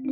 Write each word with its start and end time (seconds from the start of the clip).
Hey 0.00 0.10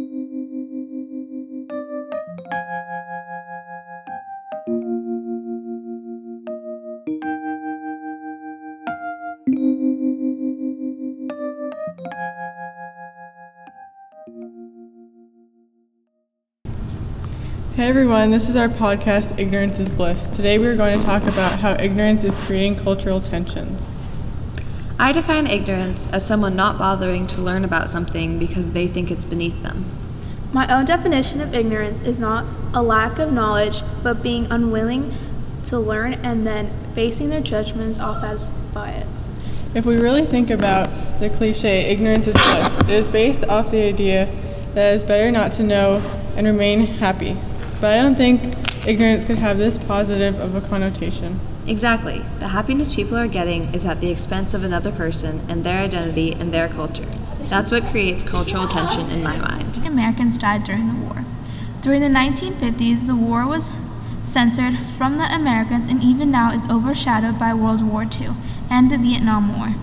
everyone, 17.79 18.33
this 18.33 18.49
is 18.49 18.57
our 18.57 18.69
podcast, 18.69 19.39
Ignorance 19.39 19.79
is 19.79 19.89
Bliss. 19.89 20.25
Today 20.25 20.59
we 20.59 20.67
are 20.67 20.75
going 20.75 20.99
to 20.99 21.05
talk 21.05 21.23
about 21.23 21.61
how 21.61 21.75
ignorance 21.75 22.25
is 22.25 22.37
creating 22.39 22.75
cultural 22.75 23.21
tensions. 23.21 23.89
I 24.99 25.13
define 25.13 25.47
ignorance 25.47 26.11
as 26.11 26.27
someone 26.27 26.57
not 26.57 26.79
bothering 26.79 27.27
to 27.29 27.43
learn 27.43 27.65
about 27.65 27.91
something 27.91 28.39
because 28.39 28.73
they 28.73 28.87
think 28.87 29.11
it's 29.11 29.27
beneath 29.27 29.63
them. 29.63 29.85
My 30.55 30.67
own 30.75 30.87
definition 30.87 31.43
of 31.43 31.55
ignorance 31.55 32.01
is 32.01 32.19
not 32.19 32.47
a 32.73 32.83
lack 32.83 33.19
of 33.19 33.31
knowledge, 33.31 33.83
but 34.03 34.23
being 34.23 34.47
unwilling 34.51 35.13
to 35.67 35.79
learn 35.79 36.15
and 36.15 36.47
then 36.47 36.71
basing 36.95 37.29
their 37.29 37.43
judgments 37.43 37.99
off 37.99 38.25
as 38.25 38.49
bias. 38.73 39.27
If 39.75 39.85
we 39.85 39.97
really 39.97 40.25
think 40.25 40.49
about 40.49 40.89
the 41.21 41.29
cliche, 41.29 41.91
ignorance 41.91 42.27
is 42.27 42.33
bliss, 42.33 42.77
it 42.79 42.89
is 42.89 43.09
based 43.11 43.45
off 43.45 43.71
the 43.71 43.83
idea 43.83 44.33
that 44.73 44.93
it 44.93 44.95
is 44.95 45.05
better 45.05 45.31
not 45.31 45.53
to 45.53 45.63
know 45.63 45.99
and 46.37 46.47
remain 46.47 46.87
happy. 46.87 47.37
But 47.83 47.99
I 47.99 48.01
don't 48.01 48.15
think 48.15 48.57
ignorance 48.87 49.27
could 49.27 49.37
have 49.37 49.59
this 49.59 49.77
positive 49.77 50.41
of 50.41 50.55
a 50.55 50.67
connotation. 50.67 51.39
Exactly. 51.67 52.25
The 52.39 52.49
happiness 52.49 52.95
people 52.95 53.17
are 53.17 53.27
getting 53.27 53.75
is 53.75 53.85
at 53.85 54.01
the 54.01 54.11
expense 54.11 54.55
of 54.55 54.63
another 54.63 54.93
person 54.93 55.41
and 55.49 55.65
their 55.65 55.83
identity 55.83 56.33
and 56.33 56.55
their 56.55 56.69
culture. 56.69 57.09
That's 57.49 57.71
what 57.71 57.87
creates 57.87 58.23
cultural 58.23 58.69
tension 58.69 59.11
in 59.11 59.23
my 59.23 59.37
mind. 59.37 59.79
Americans 59.85 60.39
died 60.39 60.65
during 60.65 60.89
the 60.89 61.05
war. 61.05 61.25
During 61.81 62.01
the 62.01 62.09
1950s, 62.09 63.07
the 63.07 63.17
war 63.17 63.47
was 63.47 63.71
censored 64.23 64.79
from 64.79 65.17
the 65.17 65.33
Americans 65.35 65.89
and 65.89 66.03
even 66.03 66.31
now 66.31 66.53
is 66.53 66.69
overshadowed 66.69 67.39
by 67.39 67.55
World 67.55 67.83
War 67.83 68.03
II 68.03 68.31
and 68.71 68.91
the 68.91 68.99
Vietnam 68.99 69.57
War. 69.57 69.75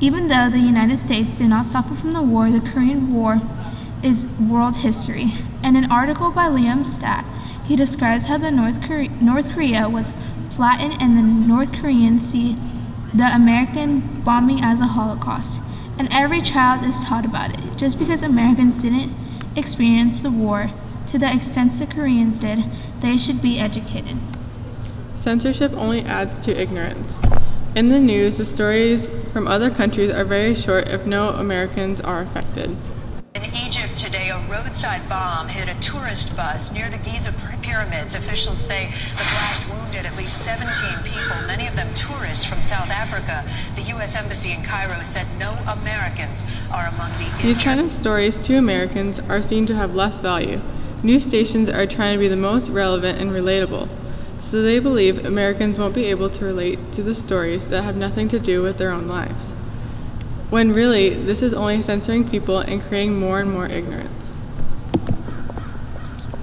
Even 0.00 0.28
though 0.28 0.50
the 0.50 0.58
United 0.58 0.98
States 0.98 1.38
did 1.38 1.48
not 1.48 1.64
suffer 1.64 1.94
from 1.94 2.12
the 2.12 2.22
war, 2.22 2.50
the 2.50 2.60
Korean 2.60 3.10
War 3.10 3.40
is 4.02 4.26
world 4.38 4.78
history. 4.78 5.32
In 5.64 5.76
an 5.76 5.90
article 5.90 6.30
by 6.30 6.48
Liam 6.48 6.84
Statt, 6.84 7.24
he 7.66 7.76
describes 7.76 8.26
how 8.26 8.36
the 8.36 8.50
North, 8.50 8.82
Korea, 8.82 9.10
North 9.20 9.50
Korea 9.50 9.88
was 9.88 10.12
flattened 10.56 10.96
and 11.00 11.16
the 11.16 11.22
North 11.22 11.70
Koreans 11.72 12.26
see 12.26 12.56
the 13.12 13.26
American 13.34 14.22
bombing 14.22 14.62
as 14.62 14.80
a 14.80 14.86
Holocaust. 14.86 15.62
And 15.98 16.08
every 16.10 16.40
child 16.40 16.84
is 16.84 17.04
taught 17.04 17.24
about 17.26 17.58
it. 17.58 17.76
Just 17.76 17.98
because 17.98 18.22
Americans 18.22 18.80
didn't 18.80 19.12
experience 19.54 20.20
the 20.20 20.30
war 20.30 20.70
to 21.08 21.18
the 21.18 21.32
extent 21.32 21.78
the 21.78 21.86
Koreans 21.86 22.38
did, 22.38 22.64
they 23.00 23.16
should 23.16 23.40
be 23.40 23.58
educated. 23.58 24.16
Censorship 25.14 25.72
only 25.74 26.02
adds 26.02 26.38
to 26.40 26.58
ignorance. 26.58 27.18
In 27.74 27.90
the 27.90 28.00
news, 28.00 28.38
the 28.38 28.44
stories 28.44 29.10
from 29.32 29.46
other 29.46 29.70
countries 29.70 30.10
are 30.10 30.24
very 30.24 30.54
short 30.54 30.88
if 30.88 31.06
no 31.06 31.30
Americans 31.30 32.00
are 32.00 32.22
affected. 32.22 32.74
Roadside 34.50 35.08
bomb 35.08 35.48
hit 35.48 35.68
a 35.68 35.78
tourist 35.80 36.36
bus 36.36 36.72
near 36.72 36.88
the 36.88 36.98
Giza 36.98 37.32
pyramids. 37.62 38.14
Officials 38.14 38.58
say 38.58 38.92
the 39.10 39.16
blast 39.16 39.68
wounded 39.68 40.06
at 40.06 40.16
least 40.16 40.44
17 40.44 41.02
people, 41.04 41.36
many 41.46 41.66
of 41.66 41.74
them 41.76 41.92
tourists 41.94 42.44
from 42.44 42.60
South 42.60 42.90
Africa. 42.90 43.44
The 43.74 43.82
U.S. 43.94 44.14
Embassy 44.14 44.52
in 44.52 44.62
Cairo 44.62 45.02
said 45.02 45.26
no 45.38 45.52
Americans 45.66 46.44
are 46.72 46.86
among 46.86 47.10
the. 47.18 47.30
These 47.42 47.62
kind 47.62 47.80
of 47.80 47.92
stories 47.92 48.38
to 48.38 48.56
Americans 48.56 49.18
are 49.20 49.42
seen 49.42 49.66
to 49.66 49.74
have 49.74 49.94
less 49.94 50.20
value. 50.20 50.60
News 51.02 51.24
stations 51.24 51.68
are 51.68 51.86
trying 51.86 52.14
to 52.14 52.20
be 52.20 52.28
the 52.28 52.36
most 52.36 52.70
relevant 52.70 53.20
and 53.20 53.30
relatable, 53.30 53.88
so 54.40 54.62
they 54.62 54.78
believe 54.78 55.24
Americans 55.24 55.78
won't 55.78 55.94
be 55.94 56.06
able 56.06 56.30
to 56.30 56.44
relate 56.44 56.92
to 56.92 57.02
the 57.02 57.14
stories 57.14 57.68
that 57.68 57.82
have 57.82 57.96
nothing 57.96 58.28
to 58.28 58.38
do 58.38 58.62
with 58.62 58.78
their 58.78 58.90
own 58.90 59.06
lives. 59.06 59.52
When 60.48 60.72
really, 60.72 61.10
this 61.10 61.42
is 61.42 61.52
only 61.52 61.82
censoring 61.82 62.28
people 62.28 62.58
and 62.60 62.80
creating 62.80 63.18
more 63.18 63.40
and 63.40 63.52
more 63.52 63.66
ignorance. 63.66 64.15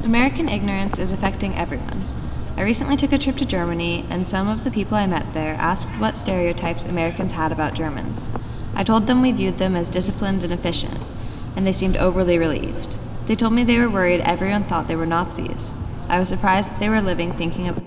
American 0.04 0.50
ignorance 0.50 1.00
is 1.00 1.14
affecting 1.14 1.56
everyone. 1.56 2.04
I 2.58 2.64
recently 2.64 2.98
took 2.98 3.14
a 3.14 3.18
trip 3.18 3.38
to 3.38 3.46
Germany, 3.46 4.06
and 4.10 4.28
some 4.28 4.50
of 4.50 4.66
the 4.66 4.70
people 4.70 4.98
I 4.98 5.08
met 5.08 5.34
there 5.34 5.56
asked 5.56 5.88
what 5.92 6.18
stereotypes 6.18 6.84
Americans 6.84 7.32
had 7.32 7.54
about 7.54 7.74
Germans. 7.74 8.28
I 8.76 8.84
told 8.84 9.08
them 9.08 9.22
we 9.22 9.32
viewed 9.32 9.60
them 9.60 9.78
as 9.78 9.88
disciplined 9.88 10.44
and 10.44 10.52
efficient, 10.52 11.00
and 11.56 11.66
they 11.66 11.72
seemed 11.72 11.96
overly 11.96 12.38
relieved. 12.38 13.00
They 13.28 13.36
told 13.36 13.54
me 13.54 13.64
they 13.64 13.80
were 13.80 13.90
worried 13.90 14.20
everyone 14.20 14.66
thought 14.66 14.90
they 14.90 14.98
were 14.98 15.06
Nazis. 15.06 15.74
I 16.10 16.20
was 16.20 16.28
surprised 16.28 16.80
they 16.80 16.90
were 16.90 17.00
living 17.00 17.32
thinking 17.32 17.70
of. 17.70 17.82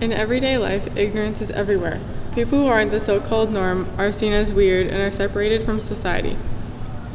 In 0.00 0.12
everyday 0.12 0.58
life, 0.58 0.96
ignorance 0.96 1.40
is 1.40 1.50
everywhere. 1.50 1.98
People 2.32 2.58
who 2.58 2.68
aren't 2.68 2.92
the 2.92 3.00
so 3.00 3.20
called 3.20 3.50
norm 3.50 3.88
are 3.98 4.12
seen 4.12 4.32
as 4.32 4.52
weird 4.52 4.86
and 4.86 5.02
are 5.02 5.10
separated 5.10 5.64
from 5.64 5.80
society. 5.80 6.36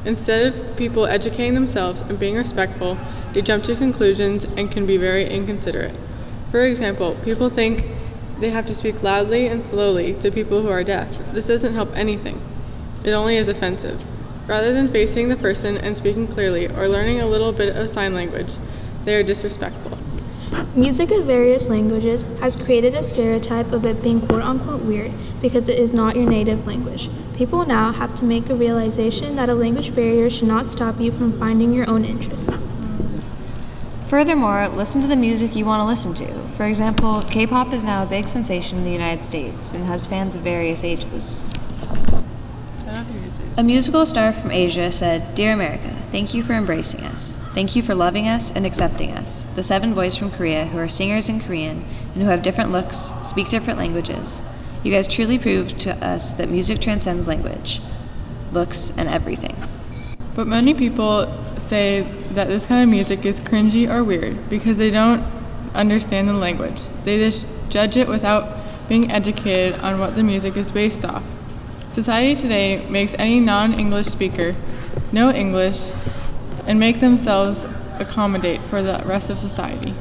Instead 0.04 0.48
of 0.48 0.78
people 0.78 1.06
educating 1.06 1.54
themselves 1.54 2.02
and 2.02 2.20
being 2.20 2.36
respectful, 2.36 2.98
they 3.34 3.42
jump 3.42 3.64
to 3.64 3.76
conclusions 3.76 4.44
and 4.44 4.72
can 4.72 4.86
be 4.86 4.98
very 4.98 5.30
inconsiderate. 5.30 5.96
For 6.50 6.66
example, 6.66 7.16
people 7.24 7.50
think 7.50 7.86
they 8.40 8.50
have 8.50 8.66
to 8.66 8.74
speak 8.74 9.04
loudly 9.04 9.48
and 9.48 9.64
slowly 9.64 10.16
to 10.16 10.32
people 10.32 10.62
who 10.62 10.70
are 10.70 10.84
deaf. 10.84 11.08
This 11.34 11.48
doesn't 11.48 11.76
help 11.76 11.96
anything, 11.96 12.42
it 13.04 13.12
only 13.12 13.38
is 13.38 13.48
offensive. 13.48 14.04
Rather 14.48 14.74
than 14.74 14.90
facing 14.90 15.30
the 15.30 15.38
person 15.38 15.78
and 15.78 15.96
speaking 15.96 16.28
clearly 16.28 16.68
or 16.68 16.88
learning 16.88 17.22
a 17.22 17.28
little 17.28 17.52
bit 17.52 17.76
of 17.76 17.90
sign 17.90 18.16
language, 18.16 18.54
they 19.06 19.16
are 19.16 19.24
disrespectful. 19.24 19.98
Music 20.76 21.12
of 21.12 21.26
various 21.26 21.68
languages 21.68 22.24
has 22.40 22.56
created 22.56 22.96
a 22.96 23.04
stereotype 23.04 23.72
of 23.74 23.84
it 23.84 24.02
being 24.02 24.22
quote 24.22 24.42
unquote 24.42 24.82
weird 24.82 25.12
because 25.42 25.68
it 25.68 25.78
is 25.78 25.92
not 25.92 26.16
your 26.16 26.30
native 26.30 26.66
language. 26.66 27.10
People 27.36 27.66
now 27.66 27.92
have 27.92 28.16
to 28.16 28.24
make 28.24 28.50
a 28.50 28.56
realization 28.56 29.36
that 29.36 29.50
a 29.50 29.54
language 29.54 29.94
barrier 29.94 30.30
should 30.30 30.48
not 30.48 30.70
stop 30.70 31.00
you 31.00 31.12
from 31.12 31.38
finding 31.38 31.74
your 31.74 31.90
own 31.90 32.06
interests. 32.06 32.70
Furthermore, 34.08 34.70
listen 34.70 35.02
to 35.02 35.08
the 35.08 35.16
music 35.16 35.56
you 35.56 35.66
want 35.66 35.82
to 35.82 35.86
listen 35.86 36.14
to. 36.14 36.34
For 36.56 36.66
example, 36.66 37.22
K 37.24 37.48
pop 37.48 37.74
is 37.74 37.84
now 37.84 38.04
a 38.04 38.06
big 38.06 38.28
sensation 38.28 38.78
in 38.78 38.84
the 38.84 38.92
United 38.92 39.26
States 39.26 39.74
and 39.74 39.86
has 39.86 40.06
fans 40.06 40.36
of 40.36 40.42
various 40.42 40.84
ages. 40.84 41.46
A 43.58 43.64
musical 43.64 44.06
star 44.06 44.32
from 44.32 44.52
Asia 44.52 44.92
said, 44.92 45.36
Dear 45.36 45.52
America, 45.52 45.94
thank 46.12 46.34
you 46.34 46.44
for 46.44 46.54
embracing 46.54 47.02
us. 47.02 47.41
Thank 47.54 47.76
you 47.76 47.84
for 47.84 47.94
loving 47.94 48.30
us 48.30 48.50
and 48.50 48.66
accepting 48.66 49.12
us. 49.12 49.46
The 49.56 49.64
seven 49.64 49.94
boys 49.94 50.16
from 50.16 50.32
Korea 50.32 50.68
who 50.68 50.78
are 50.78 50.88
singers 50.88 51.28
in 51.28 51.42
Korean 51.42 51.84
and 52.14 52.24
who 52.24 52.30
have 52.30 52.44
different 52.44 52.72
looks, 52.72 53.12
speak 53.24 53.50
different 53.50 53.78
languages. 53.78 54.42
You 54.84 54.92
guys 54.94 55.06
truly 55.06 55.38
proved 55.38 55.78
to 55.82 55.94
us 55.98 56.32
that 56.32 56.50
music 56.50 56.80
transcends 56.80 57.28
language, 57.28 57.82
looks, 58.54 58.94
and 58.98 59.10
everything. 59.10 59.58
But 60.34 60.48
many 60.48 60.74
people 60.74 61.28
say 61.58 62.08
that 62.32 62.48
this 62.48 62.66
kind 62.66 62.84
of 62.84 62.90
music 62.90 63.26
is 63.26 63.42
cringy 63.42 63.90
or 63.90 64.02
weird 64.02 64.50
because 64.50 64.78
they 64.78 64.90
don't 64.90 65.22
understand 65.76 66.30
the 66.30 66.34
language. 66.34 66.88
They 67.04 67.18
just 67.18 67.46
judge 67.68 67.98
it 67.98 68.08
without 68.08 68.60
being 68.88 69.12
educated 69.12 69.78
on 69.82 70.00
what 70.00 70.16
the 70.16 70.24
music 70.24 70.56
is 70.56 70.72
based 70.72 71.04
off. 71.04 71.24
Society 71.90 72.42
today 72.42 72.86
makes 72.90 73.14
any 73.16 73.42
non 73.42 73.74
English 73.74 74.08
speaker 74.08 74.56
know 75.12 75.32
English 75.32 75.92
and 76.66 76.80
make 76.80 77.00
themselves 77.00 77.66
accommodate 78.00 78.62
for 78.62 78.82
the 78.82 79.02
rest 79.06 79.30
of 79.30 79.38
society. 79.38 79.94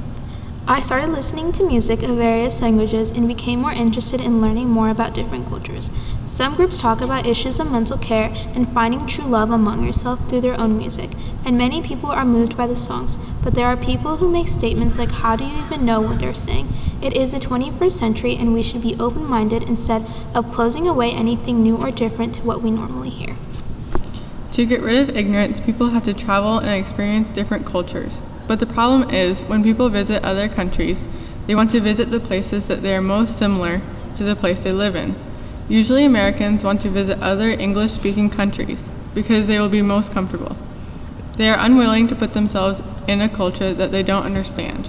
I 0.69 0.79
started 0.79 1.11
listening 1.11 1.51
to 1.53 1.67
music 1.67 2.03
of 2.05 2.11
various 2.11 2.63
languages 2.63 3.11
and 3.11 3.27
became 3.27 3.59
more 3.59 3.73
interested 3.73 4.21
in 4.21 4.41
learning 4.41 4.69
more 4.69 4.89
about 4.89 5.15
different 5.15 5.49
cultures. 5.49 5.91
Some 6.25 6.55
groups 6.55 6.79
talk 6.79 7.01
about 7.01 7.27
issues 7.27 7.59
of 7.59 7.73
mental 7.73 7.99
care 7.99 8.33
and 8.55 8.69
finding 8.69 9.05
true 9.05 9.25
love 9.25 9.51
among 9.51 9.85
yourself 9.85 10.29
through 10.29 10.43
their 10.43 10.61
own 10.61 10.79
music, 10.79 11.11
and 11.45 11.59
many 11.59 11.83
people 11.83 12.11
are 12.11 12.25
moved 12.25 12.57
by 12.57 12.69
the 12.69 12.77
songs. 12.77 13.19
But 13.43 13.55
there 13.55 13.67
are 13.67 13.77
people 13.77 14.19
who 14.19 14.31
make 14.31 14.47
statements 14.47 14.97
like, 14.97 15.11
How 15.11 15.35
do 15.35 15.45
you 15.45 15.59
even 15.59 15.85
know 15.85 16.01
what 16.01 16.21
they're 16.21 16.35
saying? 16.35 16.69
It 17.03 17.17
is 17.17 17.33
the 17.33 17.41
21st 17.41 17.91
century, 17.91 18.37
and 18.37 18.55
we 18.55 18.63
should 18.63 18.83
be 18.83 18.95
open 19.01 19.25
minded 19.25 19.65
instead 19.65 20.07
of 20.37 20.53
closing 20.53 20.87
away 20.87 21.11
anything 21.11 21.65
new 21.65 21.79
or 21.79 21.91
different 21.91 22.33
to 22.37 22.43
what 22.43 22.63
we 22.63 22.71
normally 22.71 23.11
hear. 23.11 23.35
To 24.53 24.67
get 24.67 24.81
rid 24.81 25.09
of 25.09 25.17
ignorance, 25.17 25.61
people 25.61 25.91
have 25.91 26.03
to 26.05 26.13
travel 26.13 26.59
and 26.59 26.71
experience 26.71 27.31
different 27.31 27.65
cultures. 27.65 28.23
But 28.49 28.59
the 28.59 28.67
problem 28.67 29.09
is, 29.11 29.43
when 29.43 29.63
people 29.63 29.89
visit 29.89 30.25
other 30.25 30.49
countries, 30.49 31.07
they 31.47 31.55
want 31.55 31.71
to 31.71 31.81
visit 31.81 32.11
the 32.11 32.19
places 32.19 32.67
that 32.67 32.83
they 32.83 32.97
are 32.97 33.01
most 33.01 33.39
similar 33.39 33.81
to 34.17 34.25
the 34.25 34.35
place 34.35 34.59
they 34.59 34.73
live 34.73 34.97
in. 34.97 35.15
Usually, 35.69 36.05
Americans 36.05 36.65
want 36.65 36.81
to 36.81 36.91
visit 36.91 37.21
other 37.21 37.49
English 37.49 37.93
speaking 37.93 38.29
countries 38.29 38.91
because 39.15 39.47
they 39.47 39.61
will 39.61 39.69
be 39.69 39.83
most 39.83 40.11
comfortable. 40.11 40.57
They 41.37 41.49
are 41.49 41.65
unwilling 41.65 42.09
to 42.09 42.17
put 42.17 42.33
themselves 42.33 42.83
in 43.07 43.21
a 43.21 43.29
culture 43.29 43.73
that 43.73 43.93
they 43.93 44.03
don't 44.03 44.25
understand. 44.25 44.89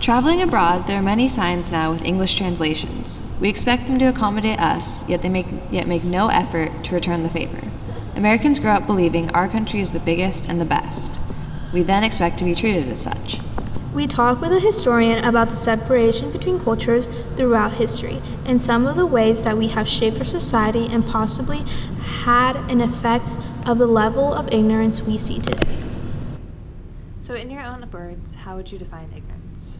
Traveling 0.00 0.42
abroad, 0.42 0.86
there 0.86 0.98
are 0.98 1.02
many 1.02 1.28
signs 1.28 1.72
now 1.72 1.90
with 1.90 2.04
English 2.04 2.36
translations. 2.36 3.20
We 3.40 3.48
expect 3.48 3.86
them 3.86 3.98
to 3.98 4.06
accommodate 4.06 4.58
us, 4.58 5.06
yet 5.08 5.22
they 5.22 5.28
make 5.28 5.46
yet 5.70 5.88
make 5.88 6.04
no 6.04 6.28
effort 6.28 6.84
to 6.84 6.94
return 6.94 7.22
the 7.22 7.28
favor. 7.28 7.68
Americans 8.18 8.58
grow 8.58 8.72
up 8.72 8.84
believing 8.84 9.30
our 9.30 9.46
country 9.46 9.78
is 9.78 9.92
the 9.92 10.00
biggest 10.00 10.48
and 10.48 10.60
the 10.60 10.64
best. 10.64 11.20
We 11.72 11.82
then 11.82 12.02
expect 12.02 12.36
to 12.38 12.44
be 12.44 12.52
treated 12.52 12.88
as 12.88 13.00
such. 13.00 13.38
We 13.94 14.08
talk 14.08 14.40
with 14.40 14.52
a 14.52 14.58
historian 14.58 15.24
about 15.24 15.50
the 15.50 15.54
separation 15.54 16.32
between 16.32 16.58
cultures 16.58 17.06
throughout 17.36 17.74
history 17.74 18.20
and 18.44 18.60
some 18.60 18.88
of 18.88 18.96
the 18.96 19.06
ways 19.06 19.44
that 19.44 19.56
we 19.56 19.68
have 19.68 19.86
shaped 19.86 20.18
our 20.18 20.24
society 20.24 20.88
and 20.90 21.06
possibly 21.06 21.58
had 22.24 22.56
an 22.68 22.80
effect 22.80 23.30
of 23.64 23.78
the 23.78 23.86
level 23.86 24.34
of 24.34 24.52
ignorance 24.52 25.00
we 25.00 25.16
see 25.16 25.38
today. 25.38 25.78
So, 27.20 27.36
in 27.36 27.48
your 27.48 27.62
own 27.62 27.88
words, 27.92 28.34
how 28.34 28.56
would 28.56 28.72
you 28.72 28.80
define 28.80 29.12
ignorance? 29.16 29.78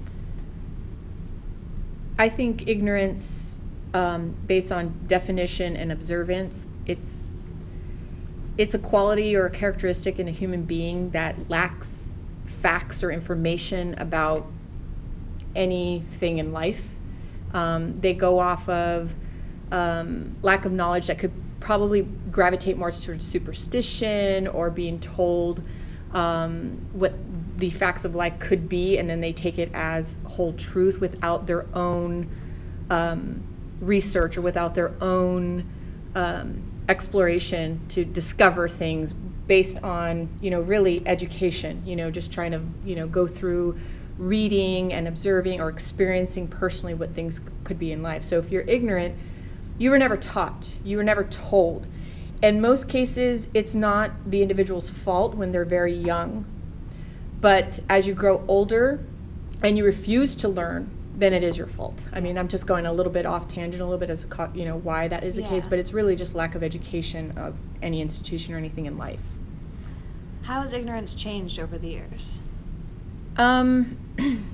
I 2.20 2.28
think 2.28 2.68
ignorance, 2.68 3.58
um, 3.94 4.36
based 4.46 4.70
on 4.70 4.94
definition 5.08 5.76
and 5.76 5.90
observance, 5.90 6.68
it's 6.86 7.32
it's 8.58 8.74
a 8.74 8.78
quality 8.78 9.36
or 9.36 9.46
a 9.46 9.50
characteristic 9.50 10.18
in 10.18 10.26
a 10.26 10.32
human 10.32 10.64
being 10.64 11.10
that 11.10 11.48
lacks 11.48 12.18
facts 12.44 13.04
or 13.04 13.12
information 13.12 13.94
about 13.98 14.46
anything 15.54 16.38
in 16.38 16.52
life. 16.52 16.82
Um, 17.54 17.98
they 18.00 18.14
go 18.14 18.40
off 18.40 18.68
of 18.68 19.14
um, 19.70 20.36
lack 20.42 20.64
of 20.64 20.72
knowledge 20.72 21.06
that 21.06 21.18
could 21.18 21.32
probably 21.60 22.02
gravitate 22.30 22.76
more 22.76 22.90
towards 22.90 23.26
superstition 23.26 24.48
or 24.48 24.70
being 24.70 24.98
told 25.00 25.62
um, 26.12 26.84
what 26.92 27.14
the 27.58 27.70
facts 27.70 28.04
of 28.04 28.14
life 28.14 28.38
could 28.38 28.68
be, 28.68 28.98
and 28.98 29.08
then 29.08 29.20
they 29.20 29.32
take 29.32 29.58
it 29.58 29.70
as 29.74 30.16
whole 30.24 30.52
truth 30.54 31.00
without 31.00 31.46
their 31.46 31.66
own 31.74 32.28
um, 32.90 33.42
research 33.80 34.36
or 34.36 34.40
without 34.40 34.74
their 34.74 34.92
own 35.02 35.68
um, 36.14 36.62
exploration 36.88 37.80
to 37.88 38.04
discover 38.04 38.68
things 38.68 39.12
based 39.12 39.78
on 39.82 40.28
you 40.40 40.50
know 40.50 40.60
really 40.60 41.02
education 41.06 41.82
you 41.86 41.96
know 41.96 42.10
just 42.10 42.32
trying 42.32 42.50
to 42.50 42.60
you 42.84 42.96
know 42.96 43.06
go 43.06 43.26
through 43.26 43.78
reading 44.16 44.92
and 44.92 45.06
observing 45.06 45.60
or 45.60 45.68
experiencing 45.68 46.48
personally 46.48 46.94
what 46.94 47.14
things 47.14 47.40
could 47.62 47.78
be 47.78 47.92
in 47.92 48.02
life. 48.02 48.24
So 48.24 48.38
if 48.38 48.50
you're 48.50 48.62
ignorant 48.62 49.14
you 49.80 49.90
were 49.90 49.98
never 49.98 50.16
taught. 50.16 50.74
You 50.82 50.96
were 50.96 51.04
never 51.04 51.22
told. 51.24 51.86
In 52.42 52.60
most 52.60 52.88
cases 52.88 53.48
it's 53.54 53.74
not 53.74 54.10
the 54.26 54.42
individual's 54.42 54.88
fault 54.88 55.34
when 55.34 55.52
they're 55.52 55.64
very 55.64 55.94
young. 55.94 56.46
But 57.40 57.78
as 57.88 58.06
you 58.06 58.14
grow 58.14 58.44
older 58.48 59.04
and 59.62 59.76
you 59.76 59.84
refuse 59.84 60.34
to 60.36 60.48
learn 60.48 60.90
then 61.18 61.34
it 61.34 61.42
is 61.42 61.58
your 61.58 61.66
fault. 61.66 62.04
I 62.12 62.20
mean, 62.20 62.38
I'm 62.38 62.46
just 62.46 62.66
going 62.66 62.86
a 62.86 62.92
little 62.92 63.10
bit 63.12 63.26
off 63.26 63.48
tangent, 63.48 63.82
a 63.82 63.84
little 63.84 63.98
bit 63.98 64.08
as 64.08 64.22
a, 64.22 64.28
co- 64.28 64.50
you 64.54 64.64
know 64.64 64.76
why 64.78 65.08
that 65.08 65.24
is 65.24 65.34
the 65.34 65.42
case, 65.42 65.66
but 65.66 65.78
it's 65.80 65.92
really 65.92 66.14
just 66.14 66.36
lack 66.36 66.54
of 66.54 66.62
education 66.62 67.36
of 67.36 67.56
any 67.82 68.00
institution 68.00 68.54
or 68.54 68.56
anything 68.56 68.86
in 68.86 68.96
life. 68.96 69.18
How 70.42 70.60
has 70.60 70.72
ignorance 70.72 71.16
changed 71.16 71.58
over 71.58 71.76
the 71.76 71.88
years? 71.88 72.38
Um, 73.36 73.98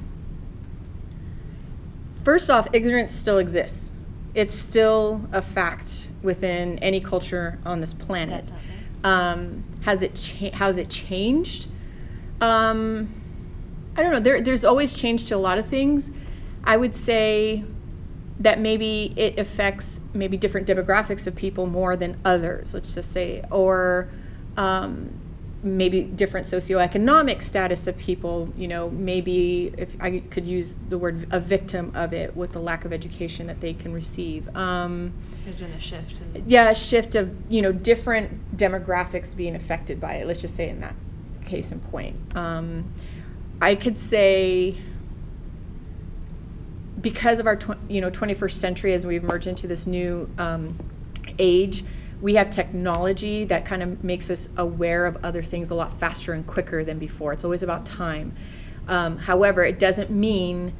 first 2.25 2.49
off, 2.49 2.67
ignorance 2.73 3.13
still 3.13 3.39
exists. 3.39 3.93
It's 4.35 4.55
still 4.55 5.21
a 5.33 5.43
fact 5.43 6.09
within 6.23 6.79
any 6.79 6.99
culture 6.99 7.59
on 7.67 7.81
this 7.81 7.93
planet. 7.93 8.45
Um, 9.05 9.65
has 9.83 10.03
it 10.03 10.15
cha- 10.15 10.51
has 10.57 10.79
it 10.79 10.89
changed? 10.89 11.69
Um, 12.41 13.13
I 13.97 14.03
don't 14.03 14.13
know. 14.13 14.21
There, 14.21 14.41
there's 14.41 14.65
always 14.65 14.95
change 14.95 15.27
to 15.27 15.37
a 15.37 15.37
lot 15.37 15.59
of 15.59 15.67
things. 15.69 16.11
I 16.65 16.77
would 16.77 16.97
say 16.97 17.65
that 18.41 18.59
maybe 18.59 19.13
it 19.17 19.39
affects 19.39 20.01
maybe 20.13 20.37
different 20.37 20.67
demographics 20.67 21.27
of 21.27 21.37
people 21.37 21.67
more 21.67 21.97
than 21.97 22.19
others. 22.25 22.75
Let's 22.75 22.95
just 22.95 23.13
say, 23.13 23.45
or 23.51 24.09
um, 24.57 25.11
maybe 25.63 26.03
different 26.03 26.47
socioeconomic 26.47 27.43
status 27.43 27.87
of 27.87 27.97
people. 27.97 28.53
You 28.57 28.69
know, 28.69 28.91
maybe 28.91 29.73
if 29.79 29.97
I 30.01 30.19
could 30.19 30.47
use 30.47 30.75
the 30.89 30.99
word 30.99 31.29
a 31.31 31.39
victim 31.39 31.93
of 31.95 32.13
it 32.13 32.37
with 32.37 32.53
the 32.53 32.61
lack 32.61 32.85
of 32.85 32.93
education 32.93 33.47
that 33.47 33.61
they 33.61 33.73
can 33.73 33.93
receive. 33.93 34.55
Um, 34.57 35.13
There's 35.45 35.59
been 35.59 35.71
a 35.73 35.81
shift 35.81 36.21
in 36.35 36.45
yeah, 36.47 36.71
a 36.71 36.75
shift 36.75 37.15
of 37.15 37.35
you 37.49 37.63
know 37.63 37.73
different 37.73 38.57
demographics 38.57 39.37
being 39.37 39.55
affected 39.55 40.01
by 40.01 40.15
it. 40.15 40.27
Let's 40.27 40.41
just 40.41 40.57
say 40.57 40.69
in 40.69 40.81
that 40.81 40.95
case 41.45 41.73
in 41.73 41.79
point, 41.81 42.17
um, 42.37 42.93
I 43.61 43.75
could 43.75 43.99
say 43.99 44.77
because 47.05 47.39
of 47.39 47.47
our 47.47 47.55
tw- 47.55 47.79
you 47.89 48.01
know 48.01 48.11
21st 48.11 48.53
century 48.53 48.95
as 48.95 49.07
we've 49.07 49.23
merged 49.23 49.47
into 49.47 49.69
this 49.69 49.87
new 49.87 50.29
um, 50.39 50.77
age, 51.39 51.85
we 52.21 52.35
have 52.35 52.49
technology 52.51 53.45
that 53.45 53.67
kind 53.67 53.83
of 53.83 54.03
makes 54.03 54.31
us 54.31 54.49
aware 54.57 55.05
of 55.05 55.23
other 55.23 55.43
things 55.43 55.71
a 55.71 55.75
lot 55.75 55.93
faster 56.01 56.33
and 56.33 56.45
quicker 56.47 56.83
than 56.83 56.99
before. 56.99 57.33
It's 57.33 57.45
always 57.45 57.63
about 57.63 57.85
time. 57.85 58.35
Um, 58.89 59.19
however, 59.19 59.63
it 59.63 59.79
doesn't 59.79 60.11
mean 60.11 60.73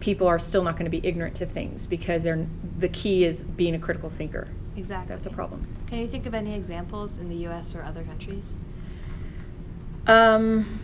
people 0.00 0.26
are 0.26 0.38
still 0.38 0.62
not 0.62 0.74
going 0.74 0.86
to 0.86 0.90
be 0.90 1.06
ignorant 1.06 1.34
to 1.36 1.46
things 1.46 1.86
because 1.86 2.22
they're 2.22 2.46
the 2.78 2.88
key 2.88 3.24
is 3.24 3.42
being 3.42 3.74
a 3.74 3.78
critical 3.78 4.08
thinker. 4.08 4.48
Exactly. 4.76 5.14
That's 5.14 5.26
a 5.26 5.30
problem. 5.30 5.66
Can 5.88 5.98
you 5.98 6.08
think 6.08 6.24
of 6.24 6.34
any 6.34 6.54
examples 6.54 7.18
in 7.18 7.28
the 7.28 7.46
US 7.48 7.74
or 7.74 7.82
other 7.82 8.04
countries? 8.04 8.56
Um, 10.06 10.80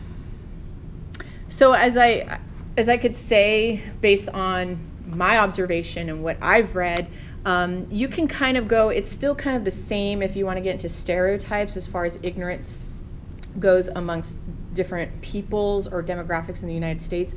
so 1.48 1.72
as 1.72 1.96
I 1.96 2.38
as 2.76 2.88
I 2.88 2.96
could 2.96 3.14
say 3.14 3.82
based 4.00 4.28
on 4.30 4.78
my 5.06 5.38
observation 5.38 6.08
and 6.08 6.22
what 6.22 6.36
I've 6.42 6.74
read, 6.74 7.08
um, 7.44 7.86
you 7.90 8.08
can 8.08 8.26
kind 8.26 8.56
of 8.56 8.66
go. 8.68 8.88
It's 8.88 9.10
still 9.10 9.34
kind 9.34 9.56
of 9.56 9.64
the 9.64 9.70
same 9.70 10.22
if 10.22 10.34
you 10.34 10.46
want 10.46 10.56
to 10.56 10.62
get 10.62 10.72
into 10.72 10.88
stereotypes 10.88 11.76
as 11.76 11.86
far 11.86 12.04
as 12.04 12.18
ignorance 12.22 12.84
goes 13.58 13.88
amongst 13.88 14.38
different 14.72 15.20
peoples 15.20 15.86
or 15.86 16.02
demographics 16.02 16.62
in 16.62 16.68
the 16.68 16.74
United 16.74 17.00
States. 17.02 17.34